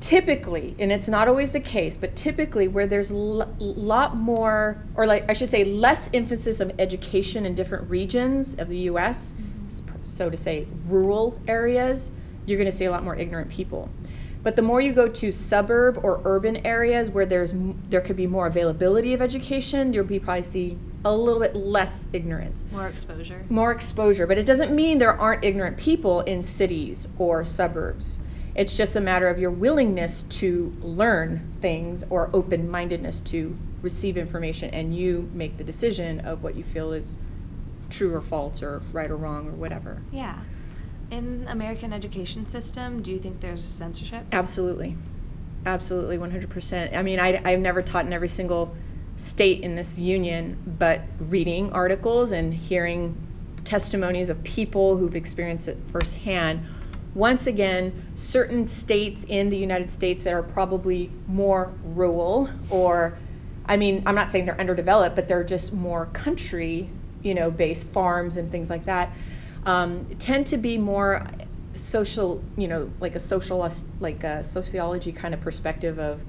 Typically, 0.00 0.76
and 0.78 0.92
it's 0.92 1.08
not 1.08 1.26
always 1.26 1.50
the 1.50 1.60
case, 1.60 1.96
but 1.96 2.14
typically 2.14 2.68
where 2.68 2.86
there's 2.86 3.10
a 3.10 3.16
lot 3.16 4.16
more, 4.16 4.80
or 4.94 5.06
like 5.06 5.28
I 5.28 5.32
should 5.32 5.50
say, 5.50 5.64
less 5.64 6.08
emphasis 6.14 6.60
of 6.60 6.72
education 6.78 7.44
in 7.44 7.54
different 7.56 7.90
regions 7.90 8.54
of 8.58 8.68
the 8.68 8.78
U.S., 8.78 9.34
s- 9.66 9.82
so 10.04 10.30
to 10.30 10.36
say, 10.36 10.68
rural 10.86 11.38
areas, 11.48 12.12
you're 12.48 12.58
going 12.58 12.70
to 12.70 12.76
see 12.76 12.86
a 12.86 12.90
lot 12.90 13.04
more 13.04 13.14
ignorant 13.14 13.50
people. 13.50 13.90
But 14.42 14.56
the 14.56 14.62
more 14.62 14.80
you 14.80 14.92
go 14.92 15.08
to 15.08 15.32
suburb 15.32 15.98
or 16.02 16.22
urban 16.24 16.64
areas 16.64 17.10
where 17.10 17.26
there's 17.26 17.52
there 17.90 18.00
could 18.00 18.16
be 18.16 18.26
more 18.26 18.46
availability 18.46 19.12
of 19.12 19.20
education, 19.20 19.92
you'll 19.92 20.04
be 20.04 20.18
probably 20.18 20.44
see 20.44 20.78
a 21.04 21.12
little 21.14 21.40
bit 21.40 21.54
less 21.54 22.08
ignorance 22.12 22.64
More 22.72 22.88
exposure? 22.88 23.44
more 23.50 23.72
exposure. 23.72 24.26
But 24.26 24.38
it 24.38 24.46
doesn't 24.46 24.74
mean 24.74 24.98
there 24.98 25.12
aren't 25.20 25.44
ignorant 25.44 25.76
people 25.76 26.20
in 26.22 26.42
cities 26.42 27.08
or 27.18 27.44
suburbs. 27.44 28.20
It's 28.54 28.76
just 28.76 28.96
a 28.96 29.00
matter 29.00 29.28
of 29.28 29.38
your 29.38 29.50
willingness 29.50 30.22
to 30.40 30.74
learn 30.80 31.52
things 31.60 32.04
or 32.10 32.30
open 32.32 32.68
mindedness 32.70 33.20
to 33.22 33.54
receive 33.82 34.16
information 34.16 34.70
and 34.70 34.96
you 34.96 35.28
make 35.34 35.56
the 35.58 35.64
decision 35.64 36.20
of 36.20 36.42
what 36.42 36.56
you 36.56 36.64
feel 36.64 36.92
is 36.92 37.18
true 37.90 38.14
or 38.14 38.20
false 38.20 38.62
or 38.62 38.82
right 38.92 39.10
or 39.10 39.16
wrong 39.16 39.48
or 39.48 39.52
whatever. 39.52 40.00
Yeah. 40.10 40.38
In 41.10 41.46
American 41.48 41.92
education 41.92 42.46
system, 42.46 43.02
do 43.02 43.10
you 43.10 43.18
think 43.18 43.40
there's 43.40 43.64
censorship? 43.64 44.26
Absolutely. 44.32 44.96
Absolutely, 45.64 46.18
100%. 46.18 46.94
I 46.94 47.02
mean, 47.02 47.18
I, 47.18 47.40
I've 47.44 47.60
never 47.60 47.82
taught 47.82 48.04
in 48.04 48.12
every 48.12 48.28
single 48.28 48.74
state 49.16 49.62
in 49.62 49.74
this 49.74 49.98
union, 49.98 50.58
but 50.78 51.02
reading 51.18 51.72
articles 51.72 52.32
and 52.32 52.54
hearing 52.54 53.16
testimonies 53.64 54.28
of 54.28 54.42
people 54.44 54.96
who've 54.96 55.16
experienced 55.16 55.68
it 55.68 55.78
firsthand. 55.86 56.64
Once 57.14 57.46
again, 57.46 57.92
certain 58.14 58.68
states 58.68 59.24
in 59.28 59.50
the 59.50 59.56
United 59.56 59.90
States 59.90 60.24
that 60.24 60.32
are 60.32 60.42
probably 60.42 61.10
more 61.26 61.72
rural, 61.82 62.48
or, 62.70 63.18
I 63.66 63.76
mean, 63.76 64.02
I'm 64.06 64.14
not 64.14 64.30
saying 64.30 64.46
they're 64.46 64.60
underdeveloped, 64.60 65.16
but 65.16 65.26
they're 65.26 65.42
just 65.42 65.72
more 65.72 66.06
country, 66.12 66.88
you 67.22 67.34
know, 67.34 67.50
based 67.50 67.86
farms 67.88 68.36
and 68.36 68.52
things 68.52 68.70
like 68.70 68.84
that, 68.84 69.10
um, 69.66 70.06
tend 70.18 70.46
to 70.48 70.56
be 70.56 70.78
more 70.78 71.26
social, 71.74 72.42
you 72.56 72.68
know, 72.68 72.90
like 73.00 73.14
a 73.14 73.20
social, 73.20 73.70
like 74.00 74.24
a 74.24 74.42
sociology 74.42 75.12
kind 75.12 75.34
of 75.34 75.40
perspective 75.40 75.98
of 75.98 76.20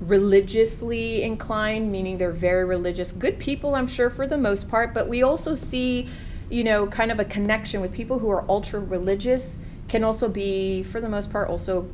religiously 0.00 1.22
inclined, 1.22 1.92
meaning 1.92 2.18
they're 2.18 2.32
very 2.32 2.64
religious, 2.64 3.12
good 3.12 3.38
people, 3.38 3.74
I'm 3.74 3.86
sure, 3.86 4.10
for 4.10 4.26
the 4.26 4.38
most 4.38 4.68
part, 4.68 4.94
but 4.94 5.08
we 5.08 5.22
also 5.22 5.54
see, 5.54 6.08
you 6.48 6.64
know, 6.64 6.86
kind 6.86 7.10
of 7.10 7.20
a 7.20 7.24
connection 7.24 7.80
with 7.80 7.92
people 7.92 8.18
who 8.18 8.30
are 8.30 8.44
ultra 8.48 8.80
religious, 8.80 9.58
can 9.88 10.04
also 10.04 10.28
be, 10.28 10.82
for 10.84 11.00
the 11.00 11.08
most 11.08 11.30
part, 11.30 11.48
also 11.48 11.88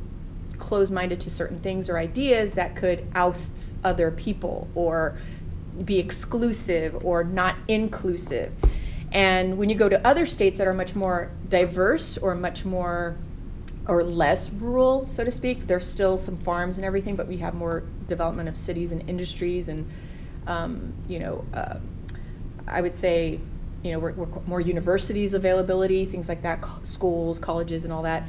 closed 0.57 0.91
minded 0.91 1.19
to 1.21 1.29
certain 1.29 1.59
things 1.59 1.89
or 1.89 1.97
ideas 1.97 2.53
that 2.53 2.75
could 2.75 3.05
oust 3.13 3.75
other 3.83 4.09
people 4.11 4.67
or 4.73 5.17
be 5.83 5.99
exclusive 5.99 7.05
or 7.05 7.23
not 7.23 7.55
inclusive. 7.67 8.51
And 9.17 9.57
when 9.57 9.67
you 9.67 9.75
go 9.75 9.89
to 9.89 10.07
other 10.07 10.27
states 10.27 10.59
that 10.59 10.67
are 10.67 10.73
much 10.73 10.95
more 10.95 11.31
diverse 11.49 12.19
or 12.19 12.35
much 12.35 12.65
more 12.65 13.17
or 13.87 14.03
less 14.03 14.51
rural, 14.51 15.07
so 15.07 15.23
to 15.23 15.31
speak, 15.31 15.65
there's 15.65 15.87
still 15.87 16.19
some 16.19 16.37
farms 16.37 16.77
and 16.77 16.85
everything, 16.85 17.15
but 17.15 17.25
we 17.25 17.37
have 17.37 17.55
more 17.55 17.81
development 18.05 18.47
of 18.47 18.55
cities 18.55 18.91
and 18.91 19.09
industries 19.09 19.69
and, 19.69 19.89
um, 20.45 20.93
you 21.07 21.17
know, 21.17 21.43
uh, 21.55 21.79
I 22.67 22.79
would 22.79 22.95
say 22.95 23.39
you 23.81 23.91
know, 23.91 23.97
we're, 23.97 24.11
we're 24.11 24.41
more 24.45 24.61
universities 24.61 25.33
availability, 25.33 26.05
things 26.05 26.29
like 26.29 26.43
that, 26.43 26.61
co- 26.61 26.83
schools, 26.83 27.39
colleges, 27.39 27.85
and 27.85 27.93
all 27.93 28.03
that. 28.03 28.23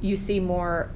You 0.00 0.16
see 0.16 0.40
more 0.40 0.90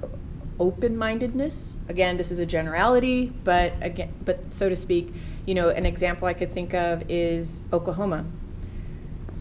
open-mindedness. 0.58 1.76
Again, 1.88 2.16
this 2.16 2.32
is 2.32 2.40
a 2.40 2.46
generality, 2.46 3.26
but 3.44 3.74
again, 3.80 4.12
but 4.24 4.40
so 4.50 4.68
to 4.68 4.74
speak, 4.74 5.12
you 5.46 5.54
know, 5.54 5.68
an 5.68 5.86
example 5.86 6.26
I 6.26 6.34
could 6.34 6.52
think 6.52 6.74
of 6.74 7.08
is 7.08 7.62
Oklahoma. 7.72 8.24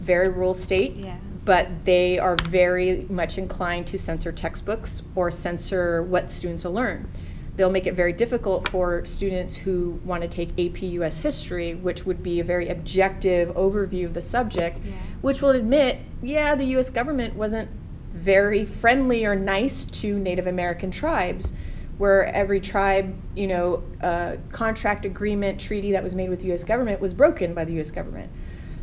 Very 0.06 0.28
rural 0.28 0.54
state 0.54 0.94
Yeah. 0.96 1.16
but 1.44 1.68
they 1.84 2.18
are 2.18 2.36
very 2.48 3.06
much 3.08 3.38
inclined 3.38 3.86
to 3.88 3.98
censor 3.98 4.30
textbooks 4.32 5.02
or 5.16 5.30
censor 5.30 6.02
what 6.02 6.30
students 6.30 6.64
will 6.64 6.72
learn. 6.72 7.08
They'll 7.56 7.70
make 7.70 7.86
it 7.86 7.94
very 7.94 8.12
difficult 8.12 8.68
for 8.68 9.04
students 9.06 9.54
who 9.56 9.98
want 10.04 10.22
to 10.22 10.28
take 10.28 10.50
AP 10.58 10.82
US 11.00 11.18
history, 11.18 11.74
which 11.74 12.04
would 12.06 12.22
be 12.22 12.38
a 12.40 12.44
very 12.44 12.68
objective 12.68 13.48
overview 13.54 14.04
of 14.04 14.14
the 14.14 14.20
subject, 14.20 14.78
Yeah. 14.84 14.92
which 15.22 15.40
will 15.42 15.50
admit, 15.50 15.98
yeah, 16.22 16.54
the 16.54 16.66
US 16.76 16.90
government 16.90 17.34
wasn't 17.34 17.68
very 18.14 18.64
friendly 18.64 19.24
or 19.24 19.34
nice 19.34 19.84
to 19.86 20.18
Native 20.18 20.46
American 20.46 20.90
tribes. 20.90 21.52
Where 21.98 22.26
every 22.26 22.60
tribe, 22.60 23.14
you 23.34 23.46
know, 23.46 23.82
uh, 24.02 24.36
contract 24.52 25.06
agreement 25.06 25.58
treaty 25.58 25.92
that 25.92 26.02
was 26.02 26.14
made 26.14 26.28
with 26.28 26.40
the 26.40 26.46
U.S. 26.48 26.62
government 26.62 27.00
was 27.00 27.14
broken 27.14 27.54
by 27.54 27.64
the 27.64 27.72
U.S. 27.74 27.90
government. 27.90 28.30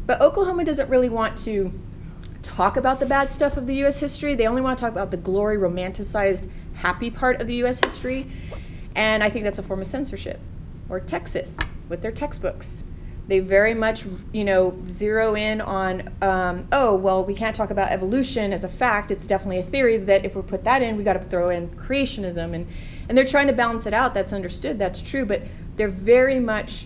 But 0.05 0.22
Oklahoma 0.22 0.65
doesn't 0.65 0.89
really 0.89 1.10
want 1.10 1.38
to 1.39 1.72
talk 2.41 2.77
about 2.77 3.00
the 3.00 3.05
bad 3.05 3.31
stuff 3.31 3.57
of 3.57 3.67
the 3.67 3.75
U.S. 3.77 3.98
history. 3.98 4.36
They 4.36 4.48
only 4.48 4.62
want 4.62 4.77
to 4.77 4.81
talk 4.83 4.91
about 4.91 5.12
the 5.12 5.17
glory, 5.17 5.57
romanticized, 5.57 6.50
happy 6.74 7.10
part 7.10 7.41
of 7.41 7.48
the 7.48 7.55
U.S. 7.55 7.79
history. 7.79 8.29
And 8.95 9.24
I 9.24 9.29
think 9.29 9.43
that's 9.43 9.60
a 9.60 9.63
form 9.63 9.81
of 9.81 9.88
censorship. 9.88 10.39
Or 10.89 11.00
Texas 11.00 11.60
with 11.89 12.01
their 12.01 12.12
textbooks. 12.12 12.83
They 13.27 13.39
very 13.39 13.74
much, 13.74 14.03
you 14.33 14.43
know, 14.43 14.77
zero 14.88 15.36
in 15.36 15.62
on, 15.62 16.13
um, 16.22 16.67
oh, 16.74 16.93
well, 16.93 17.24
we 17.24 17.33
can't 17.33 17.55
talk 17.55 17.72
about 17.72 17.89
evolution 17.89 18.51
as 18.51 18.65
a 18.65 18.69
fact. 18.69 19.12
It's 19.12 19.25
definitely 19.25 19.60
a 19.60 19.63
theory 19.63 19.98
that 19.98 20.25
if 20.25 20.36
we 20.36 20.41
put 20.41 20.65
that 20.65 20.81
in, 20.81 20.98
we 20.98 21.05
got 21.05 21.13
to 21.13 21.24
throw 21.24 21.50
in 21.50 21.69
creationism. 21.69 22.53
And, 22.53 22.67
and 23.07 23.17
they're 23.17 23.25
trying 23.25 23.48
to 23.48 23.53
balance 23.53 23.86
it 23.86 23.93
out. 23.93 24.13
That's 24.13 24.33
understood. 24.33 24.77
That's 24.77 25.01
true. 25.01 25.25
But 25.25 25.43
they're 25.77 25.88
very 25.88 26.39
much 26.39 26.86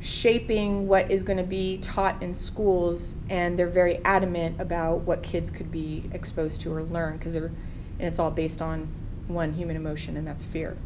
shaping 0.00 0.88
what 0.88 1.10
is 1.10 1.22
going 1.22 1.36
to 1.36 1.44
be 1.44 1.76
taught 1.78 2.22
in 2.22 2.34
schools 2.34 3.14
and 3.28 3.58
they're 3.58 3.68
very 3.68 4.02
adamant 4.04 4.58
about 4.60 5.00
what 5.00 5.22
kids 5.22 5.50
could 5.50 5.70
be 5.70 6.08
exposed 6.12 6.60
to 6.60 6.72
or 6.72 6.82
learn 6.84 7.18
because 7.18 7.34
they're 7.34 7.50
and 7.98 8.08
it's 8.08 8.18
all 8.18 8.30
based 8.30 8.62
on 8.62 8.88
one 9.28 9.52
human 9.52 9.76
emotion 9.76 10.16
and 10.16 10.26
that's 10.26 10.44
fear 10.44 10.76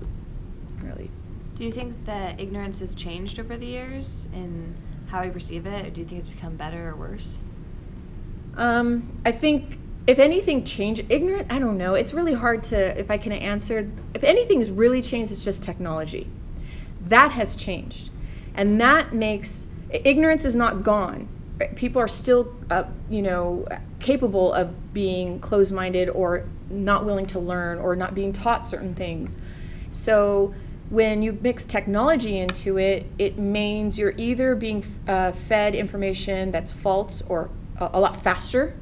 really. 0.82 1.10
Do 1.54 1.64
you 1.64 1.70
think 1.70 2.04
that 2.06 2.40
ignorance 2.40 2.80
has 2.80 2.94
changed 2.96 3.38
over 3.38 3.56
the 3.56 3.66
years 3.66 4.26
in 4.34 4.74
how 5.06 5.22
we 5.22 5.30
perceive 5.30 5.66
it, 5.66 5.86
or 5.86 5.90
do 5.90 6.00
you 6.00 6.06
think 6.06 6.18
it's 6.18 6.28
become 6.28 6.56
better 6.56 6.90
or 6.90 6.96
worse? 6.96 7.40
um, 8.56 9.08
i 9.24 9.32
think 9.32 9.78
if 10.06 10.18
anything 10.18 10.64
changed 10.64 11.04
ignorant 11.08 11.50
i 11.50 11.58
don't 11.58 11.78
know 11.78 11.94
it's 11.94 12.12
really 12.12 12.32
hard 12.32 12.62
to 12.62 12.98
if 12.98 13.10
i 13.10 13.18
can 13.18 13.32
answer 13.32 13.90
if 14.14 14.22
anything's 14.22 14.70
really 14.70 15.02
changed 15.02 15.32
it's 15.32 15.44
just 15.44 15.62
technology. 15.62 16.28
That 17.06 17.32
has 17.32 17.54
changed 17.54 18.10
and 18.54 18.80
that 18.80 19.12
makes 19.12 19.66
ignorance 19.90 20.44
is 20.44 20.56
not 20.56 20.82
gone. 20.82 21.28
People 21.76 22.00
are 22.00 22.08
still 22.08 22.54
uh, 22.70 22.84
you 23.08 23.22
know 23.22 23.66
capable 24.00 24.52
of 24.52 24.92
being 24.92 25.40
closed-minded 25.40 26.08
or 26.10 26.44
not 26.70 27.04
willing 27.04 27.26
to 27.26 27.38
learn 27.38 27.78
or 27.78 27.96
not 27.96 28.14
being 28.14 28.32
taught 28.32 28.66
certain 28.66 28.94
things. 28.94 29.38
So 29.90 30.54
when 30.90 31.22
you 31.22 31.38
mix 31.40 31.64
technology 31.64 32.38
into 32.38 32.78
it 32.78 33.06
it 33.18 33.38
means 33.38 33.96
you're 33.96 34.14
either 34.18 34.54
being 34.54 34.84
uh, 35.08 35.32
fed 35.32 35.74
information 35.74 36.50
that's 36.50 36.70
false 36.70 37.22
or 37.28 37.48
a, 37.78 37.90
a 37.94 38.00
lot 38.00 38.22
faster. 38.22 38.74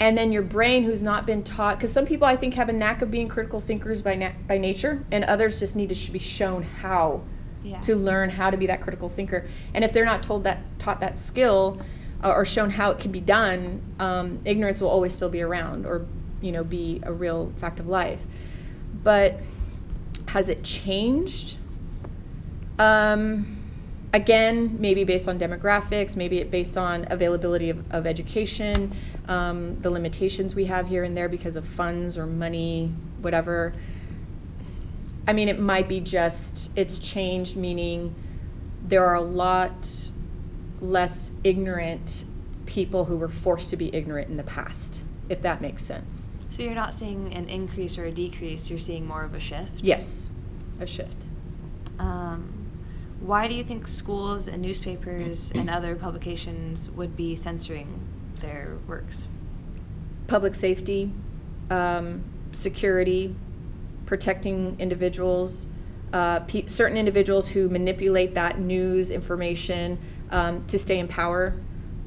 And 0.00 0.18
then 0.18 0.32
your 0.32 0.42
brain 0.42 0.82
who's 0.82 1.00
not 1.00 1.26
been 1.26 1.44
taught 1.44 1.78
because 1.78 1.92
some 1.92 2.06
people 2.06 2.26
i 2.26 2.34
think 2.34 2.54
have 2.54 2.68
a 2.68 2.72
knack 2.72 3.02
of 3.02 3.10
being 3.10 3.28
critical 3.28 3.60
thinkers 3.60 4.02
by, 4.02 4.16
na- 4.16 4.32
by 4.48 4.58
nature 4.58 5.04
and 5.12 5.22
others 5.24 5.60
just 5.60 5.76
need 5.76 5.94
to 5.94 6.10
be 6.10 6.18
shown 6.18 6.64
how 6.64 7.22
Yeah. 7.64 7.80
to 7.82 7.96
learn 7.96 8.30
how 8.30 8.50
to 8.50 8.56
be 8.56 8.66
that 8.66 8.80
critical 8.80 9.08
thinker. 9.08 9.46
And 9.74 9.84
if 9.84 9.92
they're 9.92 10.04
not 10.04 10.22
told 10.22 10.44
that 10.44 10.62
taught 10.78 11.00
that 11.00 11.18
skill 11.18 11.80
uh, 12.22 12.30
or 12.30 12.44
shown 12.44 12.70
how 12.70 12.90
it 12.90 12.98
can 12.98 13.12
be 13.12 13.20
done 13.20 13.80
um, 13.98 14.40
ignorance 14.44 14.80
will 14.80 14.90
always 14.90 15.14
still 15.14 15.28
be 15.28 15.42
around 15.42 15.86
or 15.86 16.06
you 16.40 16.52
know 16.52 16.64
be 16.64 17.00
a 17.04 17.12
real 17.12 17.52
fact 17.58 17.78
of 17.78 17.86
life. 17.86 18.20
But 19.02 19.40
has 20.28 20.48
it 20.48 20.62
changed? 20.64 21.56
Um, 22.78 23.62
again 24.12 24.76
maybe 24.78 25.04
based 25.04 25.28
on 25.28 25.38
demographics 25.38 26.16
maybe 26.16 26.38
it 26.38 26.50
based 26.50 26.76
on 26.76 27.06
availability 27.10 27.70
of, 27.70 27.90
of 27.92 28.06
education 28.06 28.94
um, 29.28 29.80
the 29.80 29.90
limitations 29.90 30.54
we 30.54 30.66
have 30.66 30.86
here 30.86 31.04
and 31.04 31.16
there 31.16 31.28
because 31.28 31.56
of 31.56 31.66
funds 31.66 32.18
or 32.18 32.26
money 32.26 32.92
whatever 33.22 33.72
I 35.26 35.32
mean, 35.32 35.48
it 35.48 35.58
might 35.58 35.88
be 35.88 36.00
just 36.00 36.70
it's 36.76 36.98
changed, 36.98 37.56
meaning 37.56 38.14
there 38.84 39.04
are 39.04 39.14
a 39.14 39.20
lot 39.20 39.88
less 40.80 41.30
ignorant 41.44 42.24
people 42.66 43.04
who 43.04 43.16
were 43.16 43.28
forced 43.28 43.70
to 43.70 43.76
be 43.76 43.94
ignorant 43.94 44.28
in 44.28 44.36
the 44.36 44.42
past, 44.42 45.02
if 45.28 45.40
that 45.42 45.60
makes 45.60 45.84
sense. 45.84 46.38
So 46.48 46.62
you're 46.62 46.74
not 46.74 46.92
seeing 46.92 47.32
an 47.32 47.48
increase 47.48 47.96
or 47.96 48.04
a 48.04 48.12
decrease, 48.12 48.68
you're 48.68 48.78
seeing 48.78 49.06
more 49.06 49.24
of 49.24 49.34
a 49.34 49.40
shift? 49.40 49.80
Yes, 49.80 50.28
a 50.80 50.86
shift. 50.86 51.24
Um, 51.98 52.62
why 53.20 53.46
do 53.46 53.54
you 53.54 53.62
think 53.62 53.86
schools 53.86 54.48
and 54.48 54.60
newspapers 54.60 55.52
and 55.54 55.70
other 55.70 55.94
publications 55.94 56.90
would 56.90 57.16
be 57.16 57.36
censoring 57.36 58.00
their 58.40 58.76
works? 58.88 59.28
Public 60.26 60.54
safety, 60.54 61.12
um, 61.70 62.24
security, 62.50 63.34
protecting 64.06 64.76
individuals, 64.78 65.66
uh, 66.12 66.40
pe- 66.40 66.66
certain 66.66 66.96
individuals 66.96 67.48
who 67.48 67.68
manipulate 67.68 68.34
that 68.34 68.58
news 68.58 69.10
information 69.10 69.98
um, 70.30 70.64
to 70.66 70.78
stay 70.78 70.98
in 70.98 71.08
power, 71.08 71.54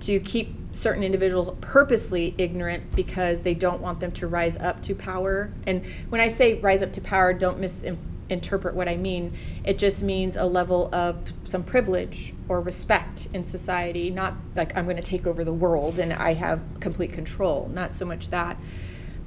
to 0.02 0.20
keep 0.20 0.56
certain 0.72 1.04
individuals 1.04 1.56
purposely 1.62 2.36
ignorant 2.38 2.96
because 2.96 3.42
they 3.42 3.54
don't 3.54 3.82
want 3.82 4.00
them 4.00 4.12
to 4.12 4.28
rise 4.28 4.58
up 4.58 4.82
to 4.84 4.94
power. 4.94 5.52
And 5.66 5.86
when 6.10 6.22
I 6.22 6.28
say 6.28 6.56
rise 6.56 6.84
up 6.84 6.92
to 6.94 7.02
power, 7.02 7.34
don't 7.34 7.60
misinterpret 7.60 8.76
what 8.76 8.90
I 8.90 8.98
mean. 8.98 9.34
It 9.64 9.80
just 9.80 10.04
means 10.04 10.36
a 10.36 10.46
level 10.46 10.94
of 10.94 11.18
some 11.46 11.64
privilege 11.64 12.34
or 12.50 12.60
respect 12.62 13.30
in 13.34 13.46
society, 13.46 14.10
not 14.10 14.34
like 14.56 14.76
I'm 14.76 14.84
going 14.84 14.98
to 14.98 15.04
take 15.04 15.26
over 15.26 15.44
the 15.44 15.54
world 15.54 15.98
and 15.98 16.12
I 16.12 16.34
have 16.34 16.60
complete 16.82 17.14
control, 17.14 17.72
not 17.74 17.94
so 17.94 18.06
much 18.06 18.30
that 18.30 18.58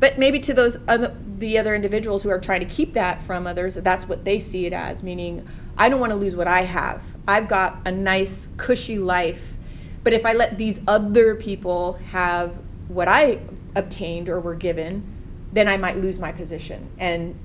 but 0.00 0.18
maybe 0.18 0.38
to 0.40 0.54
those 0.54 0.78
other 0.86 1.14
the 1.38 1.58
other 1.58 1.74
individuals 1.74 2.22
who 2.22 2.30
are 2.30 2.40
trying 2.40 2.60
to 2.60 2.66
keep 2.66 2.94
that 2.94 3.22
from 3.22 3.46
others 3.46 3.76
that's 3.76 4.08
what 4.08 4.24
they 4.24 4.38
see 4.38 4.66
it 4.66 4.72
as 4.72 5.02
meaning 5.02 5.46
i 5.76 5.88
don't 5.88 6.00
want 6.00 6.10
to 6.10 6.16
lose 6.16 6.34
what 6.34 6.48
i 6.48 6.62
have. 6.62 7.02
I've 7.26 7.48
got 7.48 7.80
a 7.84 7.92
nice 7.92 8.48
cushy 8.56 8.98
life 8.98 9.56
but 10.02 10.12
if 10.12 10.24
i 10.24 10.32
let 10.32 10.58
these 10.58 10.80
other 10.86 11.34
people 11.34 11.94
have 12.10 12.56
what 12.88 13.08
i 13.08 13.40
obtained 13.74 14.28
or 14.28 14.40
were 14.40 14.54
given 14.54 15.02
then 15.52 15.68
i 15.68 15.76
might 15.76 15.96
lose 15.96 16.18
my 16.18 16.32
position. 16.32 16.90
And 16.98 17.38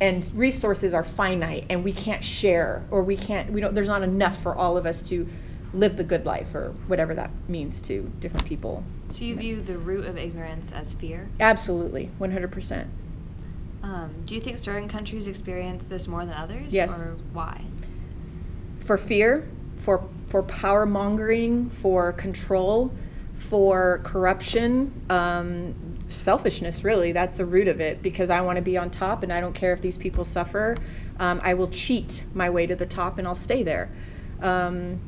and 0.00 0.30
resources 0.34 0.94
are 0.94 1.04
finite 1.04 1.66
and 1.68 1.84
we 1.84 1.92
can't 1.92 2.24
share 2.24 2.84
or 2.90 3.02
we 3.02 3.16
can't 3.16 3.52
we 3.52 3.60
don't 3.60 3.74
there's 3.74 3.88
not 3.88 4.02
enough 4.02 4.42
for 4.42 4.54
all 4.54 4.76
of 4.76 4.86
us 4.86 5.02
to 5.02 5.28
live 5.72 5.96
the 5.96 6.04
good 6.04 6.26
life 6.26 6.54
or 6.54 6.72
whatever 6.88 7.14
that 7.14 7.30
means 7.48 7.80
to 7.82 8.10
different 8.20 8.44
people 8.46 8.82
So 9.08 9.24
you 9.24 9.36
view 9.36 9.62
the 9.62 9.78
root 9.78 10.06
of 10.06 10.16
ignorance 10.18 10.72
as 10.72 10.92
fear? 10.92 11.28
absolutely 11.38 12.10
100% 12.20 12.86
Um, 13.82 14.10
do 14.26 14.34
you 14.34 14.40
think 14.40 14.58
certain 14.58 14.88
countries 14.88 15.26
experience 15.28 15.84
this 15.84 16.06
more 16.08 16.24
than 16.24 16.34
others? 16.34 16.72
Yes. 16.72 17.18
Or 17.18 17.22
why? 17.32 17.62
for 18.84 18.98
fear, 18.98 19.46
for 19.76 20.02
for 20.28 20.42
power 20.44 20.84
mongering, 20.86 21.68
for 21.70 22.12
control, 22.12 22.90
for 23.34 24.00
corruption, 24.04 24.92
um, 25.10 25.74
selfishness. 26.08 26.84
Really, 26.84 27.12
that's 27.12 27.38
the 27.38 27.46
root 27.46 27.68
of 27.68 27.80
it. 27.80 28.02
Because 28.02 28.30
I 28.30 28.40
want 28.42 28.56
to 28.56 28.62
be 28.62 28.76
on 28.76 28.90
top, 28.90 29.22
and 29.22 29.32
I 29.32 29.40
don't 29.40 29.54
care 29.54 29.72
if 29.72 29.80
these 29.80 29.96
people 29.96 30.24
suffer. 30.24 30.76
Um, 31.18 31.40
I 31.42 31.54
will 31.54 31.68
cheat 31.68 32.22
my 32.34 32.48
way 32.50 32.66
to 32.66 32.74
the 32.76 32.86
top, 32.86 33.18
and 33.18 33.26
I'll 33.26 33.34
stay 33.34 33.62
there. 33.62 33.90
Um, 34.40 35.00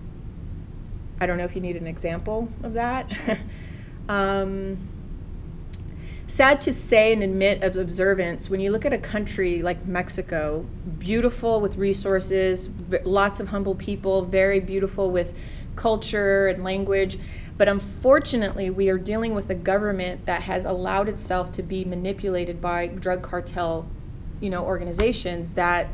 I 1.23 1.27
don't 1.27 1.39
know 1.39 1.45
if 1.45 1.55
you 1.55 1.61
need 1.61 1.77
an 1.77 1.87
example 1.87 2.49
of 2.65 2.73
that. 2.73 3.17
um, 4.09 4.77
sad 6.27 6.61
to 6.63 6.73
say 6.73 7.13
and 7.13 7.23
admit 7.23 7.63
of 7.63 7.77
observance 7.77 8.51
when 8.51 8.59
you 8.59 8.73
look 8.73 8.85
at 8.85 8.93
a 8.93 8.99
country 8.99 9.61
like 9.61 9.85
mexico 9.87 10.65
beautiful 10.99 11.61
with 11.61 11.77
resources 11.77 12.71
lots 13.05 13.39
of 13.39 13.49
humble 13.49 13.75
people 13.75 14.25
very 14.25 14.59
beautiful 14.59 15.11
with 15.11 15.35
culture 15.77 16.49
and 16.49 16.65
language 16.65 17.19
but 17.59 17.69
unfortunately 17.69 18.71
we 18.71 18.89
are 18.89 18.97
dealing 18.97 19.35
with 19.35 19.51
a 19.51 19.55
government 19.55 20.25
that 20.25 20.43
has 20.43 20.65
allowed 20.65 21.09
itself 21.09 21.53
to 21.53 21.63
be 21.63 21.85
manipulated 21.85 22.63
by 22.63 22.87
drug 22.87 23.21
cartel 23.21 23.87
you 24.41 24.49
know 24.49 24.65
organizations 24.65 25.53
that 25.53 25.89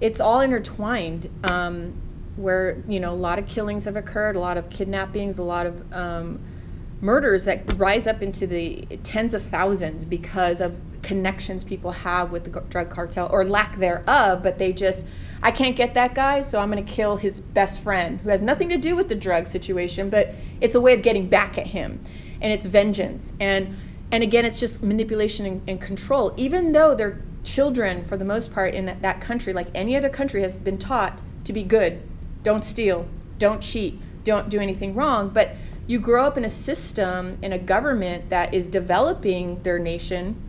it's 0.00 0.20
all 0.20 0.40
intertwined 0.40 1.30
um, 1.44 1.94
where 2.36 2.82
you 2.88 3.00
know 3.00 3.12
a 3.12 3.16
lot 3.16 3.38
of 3.38 3.46
killings 3.46 3.84
have 3.84 3.96
occurred, 3.96 4.36
a 4.36 4.40
lot 4.40 4.56
of 4.56 4.70
kidnappings, 4.70 5.38
a 5.38 5.42
lot 5.42 5.66
of 5.66 5.92
um, 5.92 6.40
murders 7.00 7.44
that 7.44 7.76
rise 7.78 8.06
up 8.06 8.22
into 8.22 8.46
the 8.46 8.86
tens 9.02 9.34
of 9.34 9.42
thousands 9.42 10.04
because 10.04 10.60
of 10.60 10.80
connections 11.02 11.64
people 11.64 11.90
have 11.90 12.30
with 12.30 12.44
the 12.44 12.60
drug 12.70 12.88
cartel 12.88 13.28
or 13.32 13.44
lack 13.44 13.78
thereof. 13.78 14.42
But 14.42 14.58
they 14.58 14.72
just, 14.72 15.04
I 15.42 15.50
can't 15.50 15.74
get 15.74 15.94
that 15.94 16.14
guy, 16.14 16.40
so 16.40 16.60
I'm 16.60 16.70
going 16.70 16.84
to 16.84 16.92
kill 16.92 17.16
his 17.16 17.40
best 17.40 17.80
friend 17.80 18.20
who 18.20 18.28
has 18.28 18.40
nothing 18.40 18.68
to 18.68 18.76
do 18.76 18.94
with 18.94 19.08
the 19.08 19.14
drug 19.16 19.46
situation, 19.46 20.08
but 20.10 20.34
it's 20.60 20.74
a 20.74 20.80
way 20.80 20.94
of 20.94 21.02
getting 21.02 21.28
back 21.28 21.58
at 21.58 21.66
him, 21.66 22.02
and 22.40 22.52
it's 22.52 22.66
vengeance 22.66 23.32
and. 23.40 23.76
And 24.10 24.22
again, 24.22 24.44
it's 24.44 24.60
just 24.60 24.82
manipulation 24.82 25.46
and, 25.46 25.62
and 25.66 25.80
control. 25.80 26.34
Even 26.36 26.72
though 26.72 26.94
they're 26.94 27.22
children, 27.44 28.04
for 28.04 28.18
the 28.18 28.26
most 28.26 28.52
part, 28.52 28.74
in 28.74 28.94
that 29.00 29.22
country, 29.22 29.54
like 29.54 29.68
any 29.74 29.96
other 29.96 30.10
country, 30.10 30.42
has 30.42 30.56
been 30.58 30.76
taught 30.76 31.22
to 31.44 31.52
be 31.54 31.62
good, 31.62 32.02
don't 32.42 32.64
steal, 32.64 33.06
don't 33.38 33.60
cheat, 33.60 34.00
don't 34.24 34.48
do 34.48 34.60
anything 34.60 34.94
wrong. 34.94 35.28
But 35.28 35.56
you 35.86 35.98
grow 35.98 36.24
up 36.24 36.36
in 36.36 36.44
a 36.44 36.48
system, 36.48 37.38
in 37.42 37.52
a 37.52 37.58
government 37.58 38.30
that 38.30 38.54
is 38.54 38.66
developing 38.66 39.62
their 39.62 39.78
nation, 39.78 40.40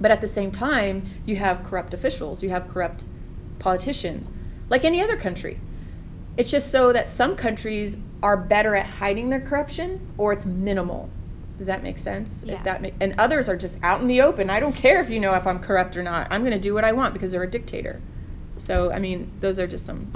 but 0.00 0.10
at 0.10 0.20
the 0.20 0.26
same 0.26 0.50
time, 0.50 1.08
you 1.24 1.36
have 1.36 1.62
corrupt 1.62 1.94
officials, 1.94 2.42
you 2.42 2.50
have 2.50 2.66
corrupt 2.66 3.04
politicians, 3.58 4.32
like 4.68 4.84
any 4.84 5.00
other 5.00 5.16
country. 5.16 5.60
It's 6.36 6.50
just 6.50 6.70
so 6.70 6.92
that 6.92 7.08
some 7.08 7.36
countries 7.36 7.98
are 8.22 8.36
better 8.36 8.74
at 8.74 8.86
hiding 8.86 9.28
their 9.28 9.40
corruption 9.40 10.00
or 10.18 10.32
it's 10.32 10.44
minimal. 10.44 11.10
Does 11.58 11.66
that 11.66 11.82
make 11.82 11.98
sense? 11.98 12.44
Yeah. 12.46 12.54
If 12.54 12.64
that 12.64 12.82
ma- 12.82 12.88
and 13.00 13.14
others 13.18 13.48
are 13.48 13.56
just 13.56 13.78
out 13.82 14.00
in 14.00 14.06
the 14.06 14.22
open. 14.22 14.50
I 14.50 14.58
don't 14.58 14.74
care 14.74 15.00
if 15.00 15.10
you 15.10 15.20
know 15.20 15.34
if 15.34 15.46
I'm 15.46 15.60
corrupt 15.60 15.96
or 15.96 16.02
not. 16.02 16.26
I'm 16.30 16.40
going 16.40 16.52
to 16.52 16.58
do 16.58 16.74
what 16.74 16.84
I 16.84 16.92
want 16.92 17.12
because 17.12 17.32
they're 17.32 17.42
a 17.42 17.50
dictator. 17.50 18.00
So, 18.56 18.90
I 18.90 18.98
mean, 18.98 19.30
those 19.40 19.58
are 19.58 19.66
just 19.66 19.86
some 19.86 20.10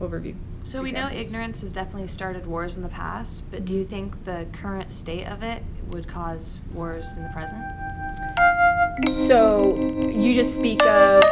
overview. 0.00 0.34
So 0.64 0.82
we 0.82 0.90
know 0.90 1.08
ignorance 1.08 1.60
has 1.60 1.72
definitely 1.72 2.08
started 2.08 2.46
wars 2.46 2.76
in 2.76 2.82
the 2.82 2.88
past, 2.88 3.44
but 3.50 3.64
do 3.64 3.74
you 3.74 3.84
think 3.84 4.24
the 4.24 4.46
current 4.52 4.90
state 4.90 5.26
of 5.26 5.42
it 5.42 5.62
would 5.90 6.08
cause 6.08 6.58
wars 6.72 7.16
in 7.16 7.22
the 7.22 7.28
present? 7.28 7.62
So 9.14 9.76
you 10.08 10.34
just 10.34 10.54
speak 10.54 10.84
of 10.84 11.22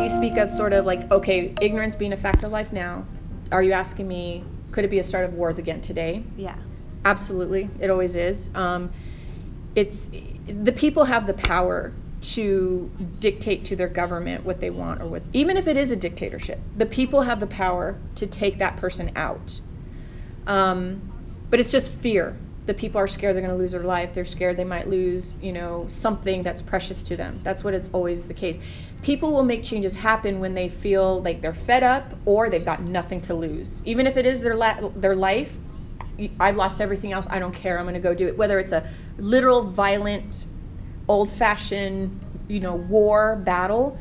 you 0.00 0.08
speak 0.08 0.36
of 0.38 0.50
sort 0.50 0.72
of 0.72 0.86
like 0.86 1.10
okay, 1.10 1.54
ignorance 1.60 1.94
being 1.94 2.12
a 2.12 2.16
fact 2.16 2.42
of 2.42 2.50
life 2.50 2.72
now. 2.72 3.04
Are 3.52 3.62
you 3.62 3.72
asking 3.72 4.08
me 4.08 4.42
could 4.72 4.84
it 4.84 4.88
be 4.88 4.98
a 4.98 5.04
start 5.04 5.24
of 5.24 5.34
wars 5.34 5.58
again 5.58 5.80
today? 5.80 6.24
Yeah. 6.36 6.56
Absolutely, 7.04 7.70
it 7.78 7.90
always 7.90 8.16
is. 8.16 8.50
Um, 8.54 8.90
it's 9.74 10.10
the 10.46 10.72
people 10.72 11.04
have 11.04 11.26
the 11.26 11.34
power 11.34 11.92
to 12.34 12.90
dictate 13.20 13.64
to 13.64 13.76
their 13.76 13.88
government 13.88 14.44
what 14.44 14.60
they 14.60 14.70
want 14.70 15.00
or 15.00 15.06
what 15.06 15.22
even 15.32 15.56
if 15.56 15.66
it 15.66 15.76
is 15.76 15.90
a 15.90 15.96
dictatorship 15.96 16.58
the 16.76 16.86
people 16.86 17.22
have 17.22 17.40
the 17.40 17.46
power 17.46 17.98
to 18.14 18.26
take 18.26 18.58
that 18.58 18.76
person 18.76 19.10
out 19.16 19.60
um, 20.46 21.00
but 21.50 21.60
it's 21.60 21.70
just 21.70 21.92
fear 21.92 22.36
the 22.66 22.74
people 22.74 23.00
are 23.00 23.06
scared 23.06 23.36
they're 23.36 23.42
going 23.42 23.54
to 23.54 23.60
lose 23.60 23.72
their 23.72 23.82
life 23.82 24.12
they're 24.14 24.24
scared 24.24 24.56
they 24.56 24.64
might 24.64 24.88
lose 24.88 25.36
you 25.40 25.52
know 25.52 25.86
something 25.88 26.42
that's 26.42 26.62
precious 26.62 27.02
to 27.02 27.16
them 27.16 27.38
that's 27.42 27.62
what 27.62 27.74
it's 27.74 27.90
always 27.92 28.26
the 28.26 28.34
case 28.34 28.58
people 29.02 29.32
will 29.32 29.44
make 29.44 29.62
changes 29.62 29.94
happen 29.94 30.40
when 30.40 30.54
they 30.54 30.68
feel 30.68 31.22
like 31.22 31.40
they're 31.40 31.54
fed 31.54 31.82
up 31.82 32.12
or 32.24 32.50
they've 32.50 32.64
got 32.64 32.82
nothing 32.82 33.20
to 33.20 33.34
lose 33.34 33.82
even 33.86 34.06
if 34.06 34.16
it 34.16 34.26
is 34.26 34.40
their 34.40 34.56
la- 34.56 34.88
their 34.96 35.14
life 35.14 35.56
I've 36.40 36.56
lost 36.56 36.80
everything 36.80 37.12
else. 37.12 37.26
I 37.28 37.38
don't 37.38 37.52
care. 37.52 37.78
I'm 37.78 37.84
going 37.84 37.94
to 37.94 38.00
go 38.00 38.14
do 38.14 38.26
it. 38.26 38.36
Whether 38.36 38.58
it's 38.58 38.72
a 38.72 38.88
literal, 39.18 39.62
violent, 39.62 40.46
old 41.08 41.30
fashioned, 41.30 42.20
you 42.48 42.60
know, 42.60 42.74
war 42.74 43.36
battle, 43.36 43.98